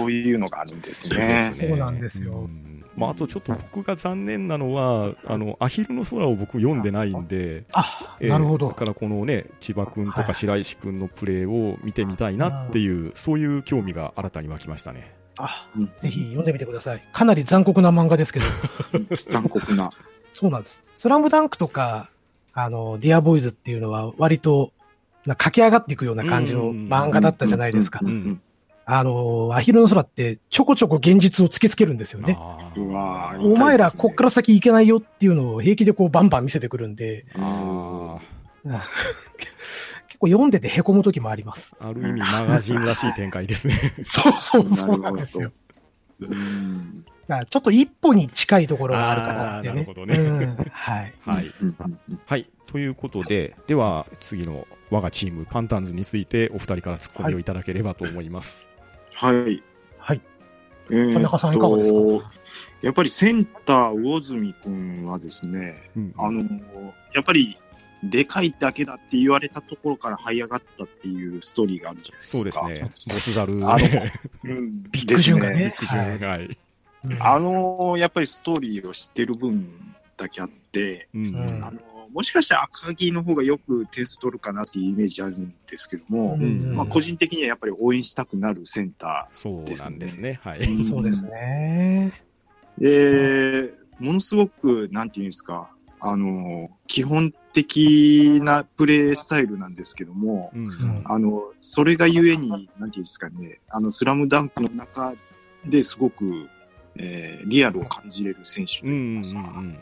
[0.00, 0.04] はい。
[0.04, 1.52] ーそういうのがあるんですでね。
[1.52, 8.74] そうなんですよんまあ、あとちょっと僕が残念なのは、あの、アヒルの空を僕読んでないんで、あ、えーなるほどだ。
[8.74, 15.14] からこのね、千葉君とはいか白石君のプレーを見てみたいなっていう、そういう興味が新たに湧きましたね。
[15.38, 17.08] あうん、ぜひ読んでみてください。
[17.12, 18.46] かなり残酷な漫画ですけど。
[19.30, 19.90] 残酷な。
[20.32, 20.82] そうなんです。
[20.94, 22.10] スラムダンクとか、
[22.52, 24.72] あの、ディアボーイズっていうのは割と、
[25.24, 28.08] な駆け上がっていくような感じの漫画だったじゃないですかう。
[28.08, 28.42] ん
[28.94, 32.38] あの、アヒルの空ってちょこちょこ現実を突きつけるんですよね。
[32.76, 37.24] お前らこっから先行けないよっていうのを平気でこうバンバン見せてくるんで、
[38.68, 41.74] 結構読んでて凹む時もあります。
[41.80, 43.94] ーある意味マガジンらしい展開ですね。
[44.04, 45.50] そうそうそうなんですよ。
[46.20, 49.74] ちょっと一歩に近いところがあるかなってね。
[49.74, 51.14] なるほどねうんはい。
[51.24, 51.46] はい。
[52.26, 52.46] はい。
[52.66, 58.66] ということで、では次の我がチームパンタンズについてお二人からツッコミをいただければと思います。
[58.66, 58.71] はい。
[59.26, 59.62] はい。
[60.90, 62.30] えーっと田中さんいかがですか？
[62.82, 66.42] やっぱりセンター、魚住くんはですね、うんあの、
[67.14, 67.56] やっぱり、
[68.02, 72.38] でかいだけだって言われたところから這い上がったっていうストーリーがあるじゃないですか。
[72.38, 72.90] そうですね。
[73.14, 74.12] ボスザル、あのね。
[74.42, 74.82] うん。
[74.90, 75.74] ビッグジュンがですね。
[75.78, 76.58] 基準はい。
[77.04, 81.78] うんあの、やっぱりストーリーを知ってる分だけあって、うんうんあの、
[82.12, 90.38] もしかしたら赤木の方がよく点数取るかなっていうイメージあるんですけども、うんまあ個人的にはやっぱり応援したくなるセンタそうなんですね。
[90.42, 90.60] はい。
[90.60, 90.88] ー。
[90.88, 92.12] そうですね。
[92.78, 105.14] で、ものすごく、なんていうんですか、あの、基本的なプレースタイルなんですけども、うんうんあの、それがゆえに、なんていうんですかね、あの、スラムダンクの中
[105.64, 106.48] ですごく、
[106.96, 109.78] えーリアルを感じれる選手とうんいいうんますか、うんうん。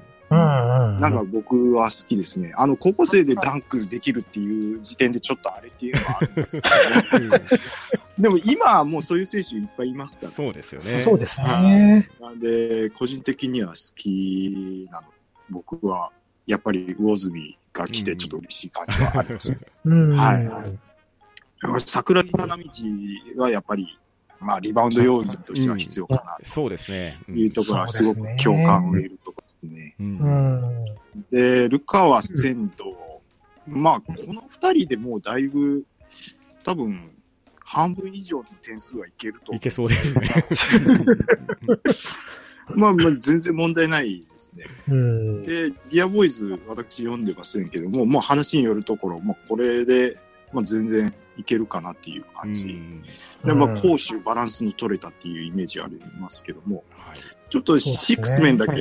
[1.01, 2.53] なんか僕は好きですね。
[2.57, 6.69] あの、高校生でダンクできるっていう時点でちょっとあれっていうのはあるんですけ
[7.19, 7.39] ど、う
[8.21, 10.87] んでも今はもうそういう選手いっぱいいますから、そうですよね。
[10.87, 12.09] そうですね。
[12.21, 15.07] なんで、個人的には好きなの。
[15.51, 16.11] 僕は、
[16.47, 19.59] やっぱり魚住が来てちょっと嬉しい感じはありますね。
[19.85, 20.17] うん。
[20.17, 20.91] はい
[21.85, 22.65] 桜木花道
[23.37, 23.99] はやっぱり、
[24.41, 27.19] まあ、リバウンド要員としては必要かそうですね。
[27.29, 29.94] なというところはすごく共感を得るところですね。
[30.01, 31.25] うんうん。
[31.31, 33.23] で、ルカワ、仙道、
[33.66, 35.85] まあ、この二人でもうだいぶ、
[36.64, 37.11] 多分、
[37.61, 39.61] 半分以上の点数はいけるとい。
[39.61, 40.29] けそうですね。
[42.75, 44.64] まあ、まあ、全然問題ないですね。
[44.88, 45.42] うん。
[45.42, 50.18] で、ディアボーイズ、私読んでませんけども、もう話によるところ、まあ、これで、
[50.53, 52.66] まあ、全然いけるかなっていう感じ。
[52.66, 53.03] うん
[53.44, 57.18] で、まあ、うん攻守バランスの取れたっていうイメージありますけども、はい
[57.51, 58.81] ちょっとシックスメンだけ、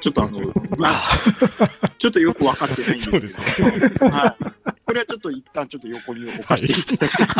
[0.00, 0.40] ちょっとあの、
[0.78, 4.44] まあ、ちょっとよくわかってないんですけど、そうですはい。
[4.84, 7.38] これはちょっと一旦ちょっと横に置かせていただきます。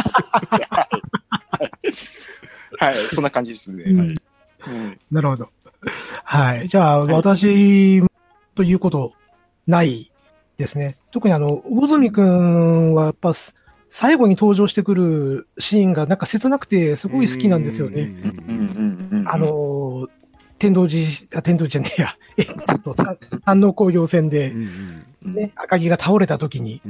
[0.51, 0.89] は
[1.83, 1.87] い。
[2.79, 3.85] はい、そんな感じですね。
[3.87, 4.09] うんはい。
[4.09, 4.13] う
[4.71, 5.51] んなるほど。
[6.25, 6.69] はい。
[6.69, 8.01] じゃあ、私、
[8.55, 9.13] ということ、
[9.67, 10.11] ない
[10.57, 10.97] ですね。
[11.11, 13.33] 特にあの、魚住くんはやっぱ、
[13.89, 18.03] 最後に登場してくるシーンがなんか切なくてすごい好きなんですよね。
[18.03, 19.29] うんうんうんうん。
[19.29, 20.09] あの、
[20.59, 21.01] 天童寺、
[21.35, 22.17] あ、天童寺じゃねえや。
[22.37, 22.43] え
[22.75, 24.55] っと、さ山王工業戦で
[25.23, 26.81] ね、赤木が倒れた時に。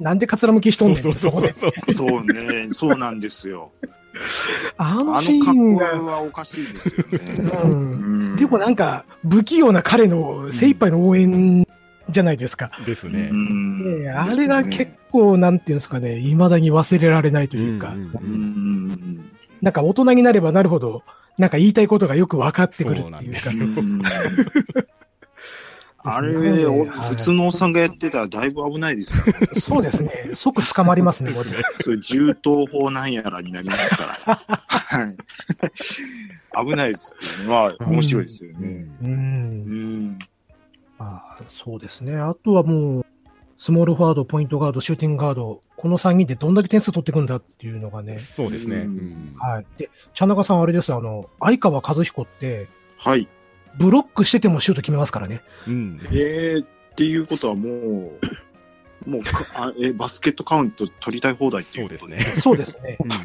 [0.00, 1.92] なんでかつらむきしとんねんそうそうそうそう。
[1.92, 3.70] そうね、そうなんですよ。
[4.76, 8.36] ああののシーンが、はおかしいですよね。
[8.36, 11.66] でもなんか、不器用な彼の精一杯の応援
[12.10, 12.70] じゃないですか。
[12.84, 13.30] ですね。
[14.14, 17.94] あれが結構、なんていうんですかね、未だに忘れられないというか、
[19.62, 21.02] なんか大人になればなるほど、
[21.38, 23.30] なんか言いたいことがよく分かってくるそうっていうか。
[23.30, 23.64] なんですよ。
[23.64, 24.02] うん
[26.04, 29.48] あれ、普通のおっさんがやってたらだいぶ危ないですからね。
[29.60, 30.30] そうですね。
[30.34, 31.50] 即捕まりますね、これ。
[31.74, 34.34] そういう銃刀法なんやらになりますから。
[34.36, 35.16] はい。
[36.66, 37.48] 危ないですけどね。
[37.48, 38.86] まあ、面白いですよね。
[39.00, 39.04] う。
[39.04, 39.12] うん
[40.08, 40.18] ん。
[40.98, 42.16] まあ、そうですね。
[42.16, 43.06] あとはもう、
[43.62, 48.18] スモールフォワード、ポイントガード、シューティングガード、この3人でどんだけ点数取っていくんだっていうのがね。
[48.18, 48.78] そうですね。
[48.78, 49.66] うんうんはい。
[49.78, 53.28] で、茶中さんあれです、あの、相川和彦って、はい。
[53.78, 55.42] ブロックしててもシュート決めますからね。
[55.68, 57.70] うんえー、っていうことはも
[59.06, 62.34] う、もうかあえ、バスケットカウント取りたい放題っていううことそですね。
[62.40, 62.96] そうですね。
[62.98, 63.18] うんうん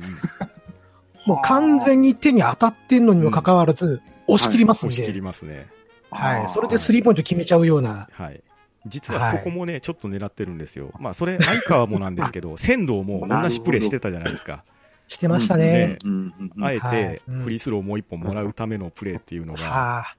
[1.25, 5.67] もう完全に手に当たってんのにもかかわらず、押し切りますんで、押し切りますね。
[6.11, 6.47] はい。
[6.47, 8.41] それでスリーポイント決めちゃうような、はい。
[8.85, 10.91] 実はそこもね、ちょっと狙ってるんですよ。
[10.99, 14.63] まあ、それ、相川もなんですけど、 仙道も同じプレーしてたじゃないですか。
[15.07, 15.97] してましたね。
[16.03, 20.15] うんうんうんあえはいて、うんフリースローをもう一本もらうためのプレーっていうのが、はあ、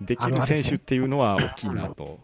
[0.00, 2.18] できる選手っていうのは大きいなと。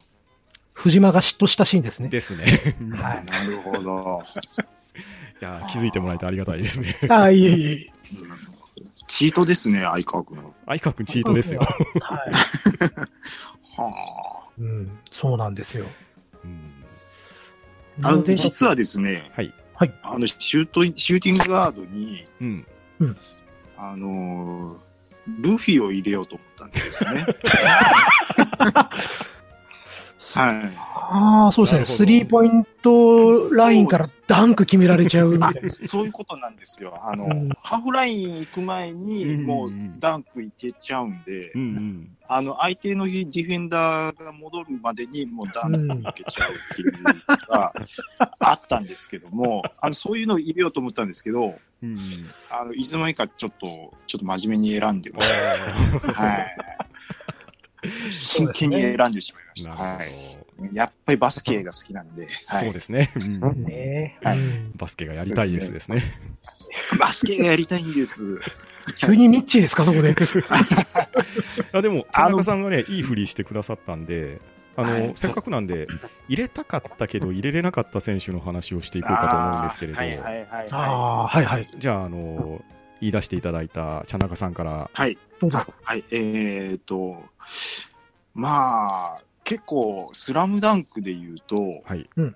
[0.72, 2.08] 藤間が嫉妬したシーンですね。
[2.08, 2.44] ですね。
[2.92, 4.22] はいなるほど。
[5.40, 6.98] いやー気づいてもらえてありがたいですね。
[7.08, 7.92] ああ、いえいえいえ。
[9.06, 10.54] チートですね、相川君の。
[10.66, 11.60] 相川くんチートですよ。
[12.00, 12.30] はい。
[13.80, 15.86] はうん、そうなんですよ。
[16.44, 16.84] うん
[18.02, 18.08] あ。
[18.08, 18.36] あの、で？
[18.36, 19.52] 実はですね、はい。
[20.02, 22.66] あの、シュート、シューティングガードに、うん。
[23.76, 24.78] あのー
[25.40, 27.26] ルフィを入れようと思ったんですね。
[30.34, 30.72] はい。
[30.76, 31.84] ああ、そうですね。
[31.84, 35.70] スリーポイントラインからダンク決められちゃうみたあいな。
[35.70, 36.98] そういうことなんですよ。
[37.02, 42.16] あの、うんハーフライン行く前に、うんもうダンクいけちゃうんで、うんうん。
[42.28, 47.72] あの、相手のディフェンダーが戻るまでにもうダンクいけちゃうっていうのが
[48.38, 51.96] あったんですけども、あの、そういうのを入れようと思ったんですけど、うん。
[52.50, 55.30] あの、いつの間にかちょっと、ちょっと真面目に選んでまし
[56.02, 56.12] た。
[56.12, 56.56] はい。
[58.10, 59.70] 真剣に選んでしまいました。
[59.70, 60.38] なはい。
[60.72, 62.28] やっぱりバスケが好きなんで、ど。
[62.46, 63.12] はいそうですね。
[63.14, 64.18] うんね
[64.76, 66.02] バスケがやりたいですですね。
[66.98, 68.22] バスケがやりたいんです。
[68.98, 70.14] 急にミッチーですか、そこで。
[71.72, 74.40] あでも、田あの中さんがね、いい振りしてくださったんで、
[74.76, 75.86] あの、はいせっかくなんで、
[76.28, 81.70] 入れたかったけど入れれなかった選手の話をしていこうかと思うんですけれど、はいはいはいはいはい。
[81.78, 82.62] じゃあ、あの、
[83.00, 85.18] 言い出していただいた茶中さんから、はい。
[85.40, 85.66] どうぞあ。
[85.82, 86.04] はい。
[86.10, 87.22] えーと、
[88.34, 92.34] まあ、結構、スラムダンクで言うと、はい、うん。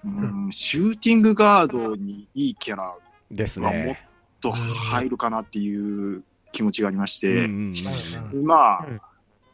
[0.51, 2.97] シューティングガードにいいキャラ
[3.31, 4.09] ですがもっね。
[4.41, 6.23] と入るかなっていう
[6.53, 9.01] 気持ちがありましうんうて、んうんまあうん、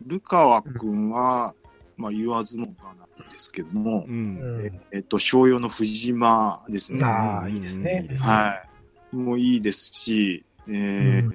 [0.07, 1.55] ルカワ君は、
[1.97, 7.05] まあ言わずもがなんですけども、うんうんええっと、商用の藤間ですね。
[7.05, 8.31] ああいいですねいいですね。
[8.31, 8.63] は
[9.13, 9.17] い。
[9.17, 11.35] もういいですし、えーうん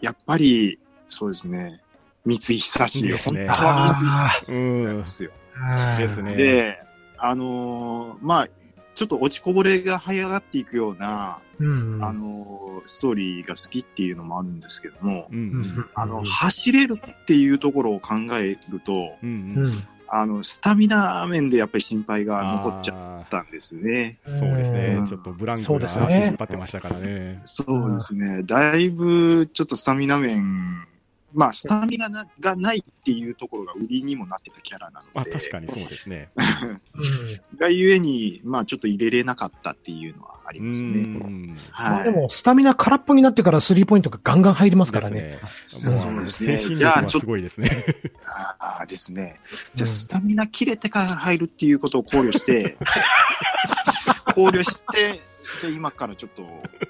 [0.00, 1.80] やっぱり、そうですね、
[2.24, 3.02] 三井久志。
[3.04, 5.30] ですね本当はあ三井久うん志ですよ。
[5.56, 5.96] あ。
[5.96, 6.34] ですね。
[6.34, 6.78] で、
[7.18, 8.48] あのーまあ、
[8.96, 12.04] ちょっと落ちこぼれが這い上がっていくような、うん。
[12.04, 19.82] あのーストーリーが好きっていうのもあるんですけども、うんううんんあの、走れるっていうところを考えると、うんうんうん。
[20.14, 24.18] あの、スタミナ面でやっぱり心配が残っちゃあったんですね。
[24.26, 25.02] ーそうですねう。
[25.02, 27.40] んちょっとブランそうクがですね足引っ張ってましたからね。
[27.46, 28.42] そうですね。
[28.42, 30.86] だいぶ、ちょっとスタミナ面、
[31.34, 36.30] まあ、スタミナながないっていうところが売りにもなってたキャラなので、まあ確かにそうですね。
[36.36, 37.58] うん。
[37.58, 40.88] がゆえに、まあ、ちょっと入れれなかったっていうのはありうますね。
[41.02, 41.56] ん。
[41.70, 41.90] はい。
[41.90, 45.20] まあでも、スタミナ空っぽになってからスリーポイントがガンガン入りますからね。
[45.20, 45.94] ですね。
[45.94, 47.84] もうそうですね精神力はすごいですね。
[48.26, 49.40] ああですね。
[49.74, 52.76] じゃあ、スタミナ切れてから入るっていうことを考慮して、
[54.34, 55.22] 考慮して、
[55.60, 56.42] じゃあ今からちょっと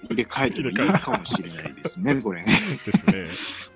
[0.08, 2.52] 入れ替えてもいいかもしれないですね、これね。
[2.84, 3.24] ですね。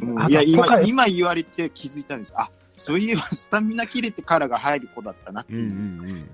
[0.01, 2.35] うんあいや今、と今言われて気づいたんです。
[2.37, 5.73] あ、そういえばスタミナ切れてからが入る子だったなってうんういう。
[5.73, 6.31] んうん。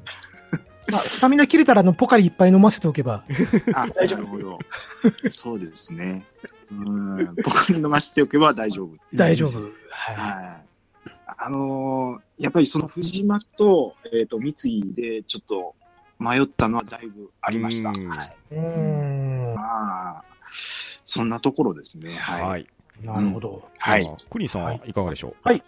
[0.91, 3.25] まあ、スタミナ切れたらあのポカリいっぱい飲ませておけば。
[3.75, 4.59] あ、大丈夫なるほど。
[5.31, 6.25] そうですね。
[6.71, 7.35] うん。
[7.37, 9.59] 僕に飲ませておけば大丈夫っていう大丈夫。
[9.91, 10.17] はい。
[10.17, 10.63] はい。
[11.39, 15.77] あのーやっぱりその藤間と、えっ、と、三井でちょっと
[16.23, 17.91] 迷ったのはだいぶありました。
[17.91, 18.37] うんはい。
[18.53, 19.55] うーん。
[19.55, 20.25] まあ、
[21.05, 22.15] そんなところですね。
[22.15, 22.43] はい。
[22.43, 22.67] はい。
[23.03, 23.69] なるほど。
[23.79, 24.17] はい。
[24.31, 25.63] クリンさんはいかがでしょはい。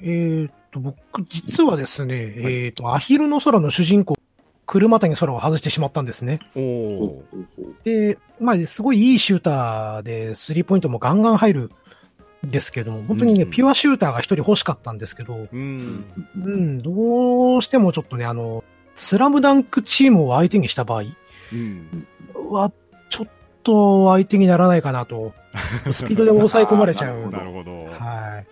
[0.00, 0.96] えーっと、僕、
[1.28, 4.18] 実はですね、えーっと、アヒルの空の主人公、
[4.66, 6.38] 車谷空を外してしまったんですね。
[6.54, 8.14] うおー。
[8.14, 11.70] で、まあ、すごいいいシューターで、スリーポイントもガンガン入る
[12.44, 16.04] ですけども、本当にね、うんピュアシューターが一人欲しかったんですけど、うん。
[16.36, 18.64] うん、どうしてもちょっとね、あの、
[19.00, 21.04] スラムダンクチームを相手にした場合
[21.54, 22.06] うん。
[22.50, 22.70] は、
[23.08, 23.28] ちょっ
[23.62, 25.32] と相手にならないかなと、
[25.90, 27.28] スピードで抑え込まれちゃう。
[27.32, 27.86] なるほど。
[27.86, 28.46] はい。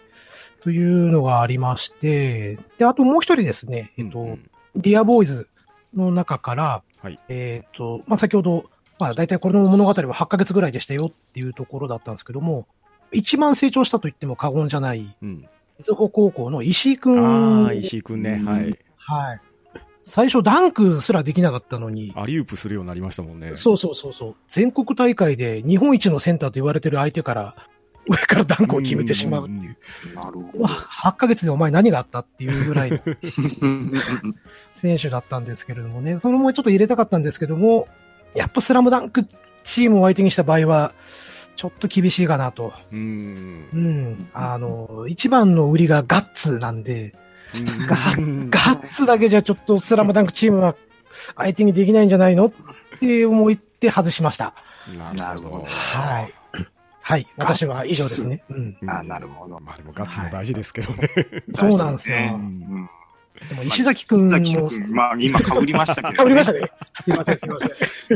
[0.62, 5.48] というのがありまして、で、あともう一人ですね、えっと、うんディアボーイズ
[5.94, 12.66] の中から、はいえっ、と、まあ、先ほど、まあ、大体この物語は8ヶ月ぐらいでしたよっていうところだったんですけども、
[13.12, 15.48] 一番成長したと言っても過言じゃない、うん。
[15.78, 17.64] みずほ高校の石井くん。
[17.64, 18.42] ああ、石井くんね。
[18.44, 18.78] はい。
[18.96, 19.40] はい。
[20.08, 23.54] 最初ダンクすらできなかったのに、アリウープするようになりましたもんね。
[23.54, 27.54] そうそうそうそう、全国大会で日本一のセンターと言われてる相手から、
[28.08, 29.76] 上からダンクを決めてしまうっていう。
[30.14, 33.04] なるほうわ8ヶ月でお前何があったっていうぐらいのど。
[34.80, 37.86] 選手だったんですけれどもね、それもちょっと入れたかったんですけども、
[38.34, 39.26] やっぱスラムダンク
[39.62, 40.94] チームを相手にした場合は、
[41.54, 42.72] ちょっと厳しいかなと。
[42.92, 43.76] うんう。
[43.76, 44.28] ん。
[44.32, 47.14] あの、一番の売りがガッツなんで、
[47.86, 50.76] ガッガッツだけじゃちょっとスラムダンクチームは
[51.36, 52.52] 相手にできないんじゃないのっ
[53.00, 54.54] て思って外しました。
[55.14, 56.34] なるほどはい。
[57.02, 57.26] はい。
[57.36, 58.42] 私は以上ですね。
[58.50, 58.76] うん。
[58.86, 59.58] あなるほど。
[59.60, 61.08] まあでもガッツも大事ですけどね。
[61.54, 62.16] そうなんですよ。
[62.16, 62.90] ねうん
[63.48, 66.16] でも石崎くん石崎も、君、まあ今被りましたけど、ね。
[66.16, 66.60] かぶりましたね。
[67.02, 67.66] すいません、すいませ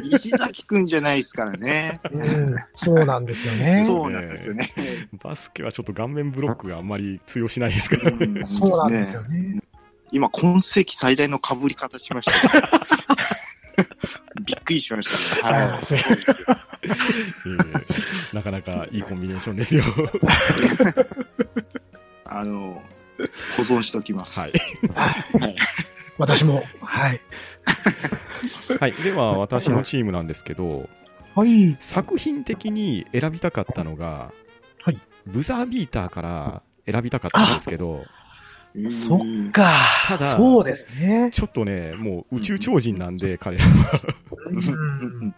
[0.01, 0.15] ん。
[0.15, 2.01] 石崎くんじゃないですからね。
[2.13, 2.57] うん。
[2.73, 3.85] そうなんですよね。
[3.87, 4.71] そうなんですよね。
[5.23, 8.11] バスケはちょっと顔面ブロックがあんまり通用しないですから。
[8.11, 9.63] うんそうなんですよね。
[10.11, 12.69] 今、今世紀最大の被り方しましたね。
[14.45, 15.57] びっくりしましたね。
[15.57, 15.71] はい。
[15.79, 16.37] あそうですよ
[16.83, 17.51] え
[18.33, 19.85] えなかなかいいコンビネーションですよ。
[22.25, 22.83] あの、
[23.57, 24.39] 保存しておきます。
[24.39, 24.53] はい。
[25.39, 25.57] はい。
[26.19, 26.63] 私も。
[26.81, 27.21] はい。
[28.81, 28.93] はい。
[28.93, 30.89] では、私のチームなんですけど、
[31.35, 31.77] はい。
[31.81, 34.33] 作品的に選びたかったのが、
[34.83, 38.05] はいブザービーターから選びたかったんですけど、
[38.91, 39.71] そっか。
[40.09, 41.31] ただそうですね。
[41.33, 43.65] ちょっとね、もう宇宙超人なんで、彼ら
[44.51, 45.35] うん。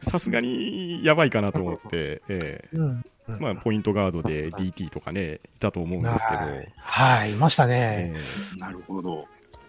[0.00, 3.04] さすがにやばいかなと思って、えうん。
[3.38, 6.72] えまあ、ポイントガードで DT とかね、いたと思うんですけど、はい。
[6.76, 8.14] はい、いましたね。
[8.16, 8.20] え
[8.56, 9.26] えなるほど。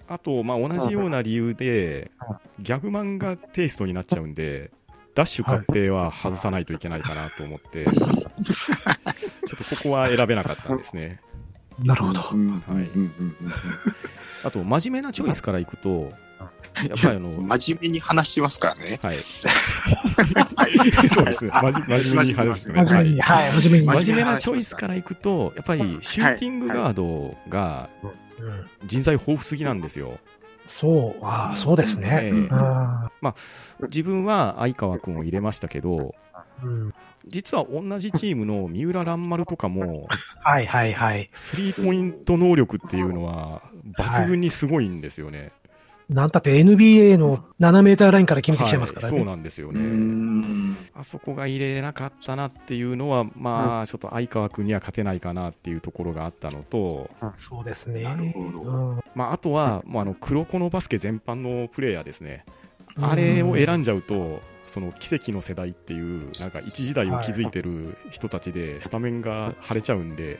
[0.07, 2.11] あと、まあ、同じような理由で、
[2.59, 4.71] ギャグ漫画テイストになっちゃうんで、
[5.15, 7.95] ダッシュ確定は外さないといけないかなと思って、ちょっ
[9.57, 11.21] とここは選べなかったんですね。
[11.79, 12.21] なるほど。
[12.33, 13.51] うんはいうんうんうん
[14.43, 16.11] あと、真面目なチョイスからいくと、
[16.75, 18.99] やっぱりあの、うん真面目に話してますからね。
[19.01, 19.17] はい。
[19.17, 21.51] はいそうですね。
[21.53, 23.85] あ真面目に話してくれ真面目に、はい、真面目に。
[24.03, 30.19] 真面目なチョイスからいくと、やっぱりシューティングガードがうん人材豊富すぎなんですよ。
[30.65, 32.19] そう、ああ、そうですね。
[32.23, 33.09] ええうん
[33.83, 36.15] 自分は相川君を入れましたけど、
[36.63, 36.93] うん
[37.27, 40.07] 実は同じチームの三浦蘭丸とかも、
[40.41, 41.29] はいはいはい。
[41.33, 43.61] スリーポイント能力っていうのは
[43.97, 45.51] 抜群にすごいんですよね。
[46.11, 49.13] なんたって NBA の7メーターラインから決めてきちゃいますからね。
[49.13, 49.79] はいそうなんですようね。
[49.79, 50.75] ん。
[50.93, 58.03] あそこが入れれなかったなっていうのは、まあ、ちょっと相川君には勝てないかなっていうところがあったのと、そうですね。
[58.03, 62.43] なるほどうんまあ、あとは、もうあの黒子のバスケ全般のプレイヤーですね。
[62.97, 70.39] あれを選んじゃうと、その奇跡の世代っていう、なんか一時代を築いてる人たちで、スタメンが腫れちゃうんで、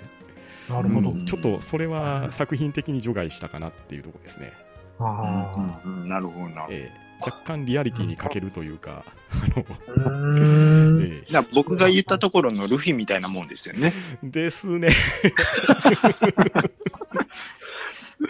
[0.70, 1.12] なるほど。
[1.12, 4.52] うんちょっとそれは作品的に除外したかなっていうところですね。
[5.08, 6.74] あうんなるほどなるほど。
[6.74, 9.06] ええ若干リアリティに欠けるというか、
[9.88, 11.02] あの。
[11.04, 13.92] えだから僕が言ったところのルフィみたいなもんですよね。
[14.24, 14.90] えですね。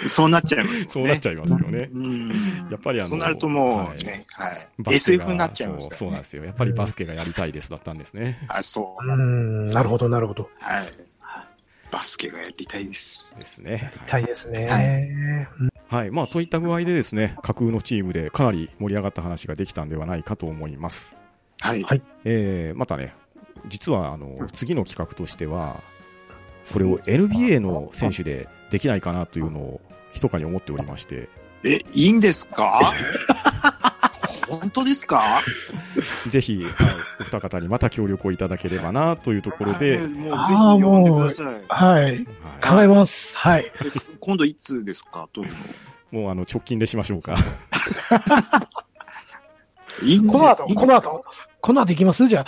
[0.08, 0.90] そうなっちゃいますよね。
[0.90, 1.90] そうなっちゃいますよね。
[1.92, 2.30] うん。
[2.70, 4.68] やっぱりあのそうなるともはいうね、はい。
[4.80, 5.98] バスケが SF になっちゃいますからね。
[5.98, 6.46] そうそうなんですよ。
[6.46, 8.46] やっぱりバスケがやりたいですだったんですね。
[8.48, 9.18] あ、そうう。
[9.18, 10.50] ん、なるほど、なるほど。
[10.60, 10.86] はい。
[11.92, 13.34] バスケがやりたいです。
[13.38, 13.92] ですね。
[14.08, 14.68] 痛いですね。
[15.89, 16.12] ははい。
[16.12, 21.16] まあ、といった具合でですね、架空のチームでかなり盛り上がった話ができたんではないかと思います。
[21.60, 21.84] はい。
[21.84, 23.14] はいえー、またね、
[23.68, 25.82] 実は、あの、次の企画としては、
[26.72, 29.82] これを NBA の選手でできないかなというのを、
[30.14, 31.30] 密かに思っておりまして、
[31.64, 32.80] え、いいんですか？
[34.60, 35.24] 本当ですか？
[36.30, 36.74] ぜひ、はい、
[37.20, 41.45] お二方にまた協力をいただければなというところで、はいもうぜひあー読んでもうください。
[41.70, 42.04] はい。
[42.04, 42.26] はい
[42.64, 43.36] 考えます。
[43.38, 43.66] はい。
[44.20, 45.28] 今度いつですか？
[45.34, 45.49] 撮る
[46.14, 46.22] の？
[46.22, 47.36] もうあの直近でしましょうか。
[50.04, 51.24] いいこの後、この後、
[51.62, 52.28] この後行きます？
[52.28, 52.45] じゃ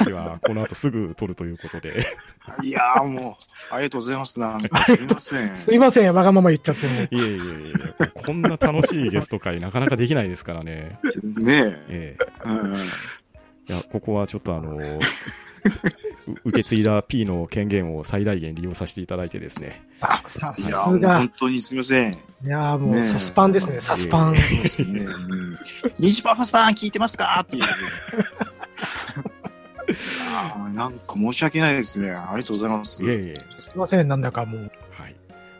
[0.00, 0.04] あ。
[0.04, 2.06] では、この後すぐ撮るということで、
[2.62, 3.38] いやーも
[3.70, 4.38] う、ありがとうございます。
[4.40, 5.56] なすいません。
[5.56, 6.92] すいません、わがまま言っちゃっても。
[6.92, 10.98] いえいえいえ、こんな楽しいゲスト会なかなかできないですからね。
[11.22, 11.84] ねえ。
[11.88, 12.76] ええうん
[13.68, 15.00] いや、ここはちょっとあの、 う
[16.44, 19.82] 受け継いだ P の権限を最大限利用させていただいてですね。
[20.00, 21.32] あ、さすが本。
[21.38, 22.12] 当にすみません。
[22.12, 24.36] いやーもう、サスパンですね、サスパン。
[24.36, 25.00] そうですね。
[25.00, 25.58] うん
[25.98, 27.64] 西パパさん聞いてますかっていう。
[30.74, 32.10] なんか申し訳ないですね。
[32.10, 33.04] ありがとうございます。
[33.04, 33.34] いえいえ。
[33.56, 34.72] すいません、なんだかもう。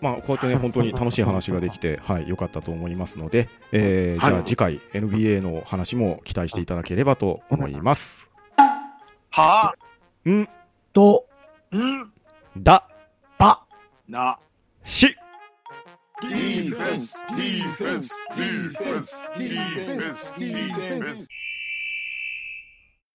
[0.05, 0.15] はい。
[0.17, 4.31] まあ、こうやってね、本当に楽しい話ができて、 はい、良かったと思いますので、えー、はい。
[4.31, 8.31] じゃあ次回 NBA の話も期待していただければと思います。
[9.31, 9.75] は
[10.29, 10.49] ん、
[10.93, 11.27] と、
[11.75, 12.13] ん。
[12.57, 12.87] だ、
[13.39, 13.65] ば、
[14.09, 14.39] な、
[14.85, 15.17] し、
[16.23, 21.29] ディフェンス、ディフェンス、ディフェンス、ディフェンス、ディフェンス。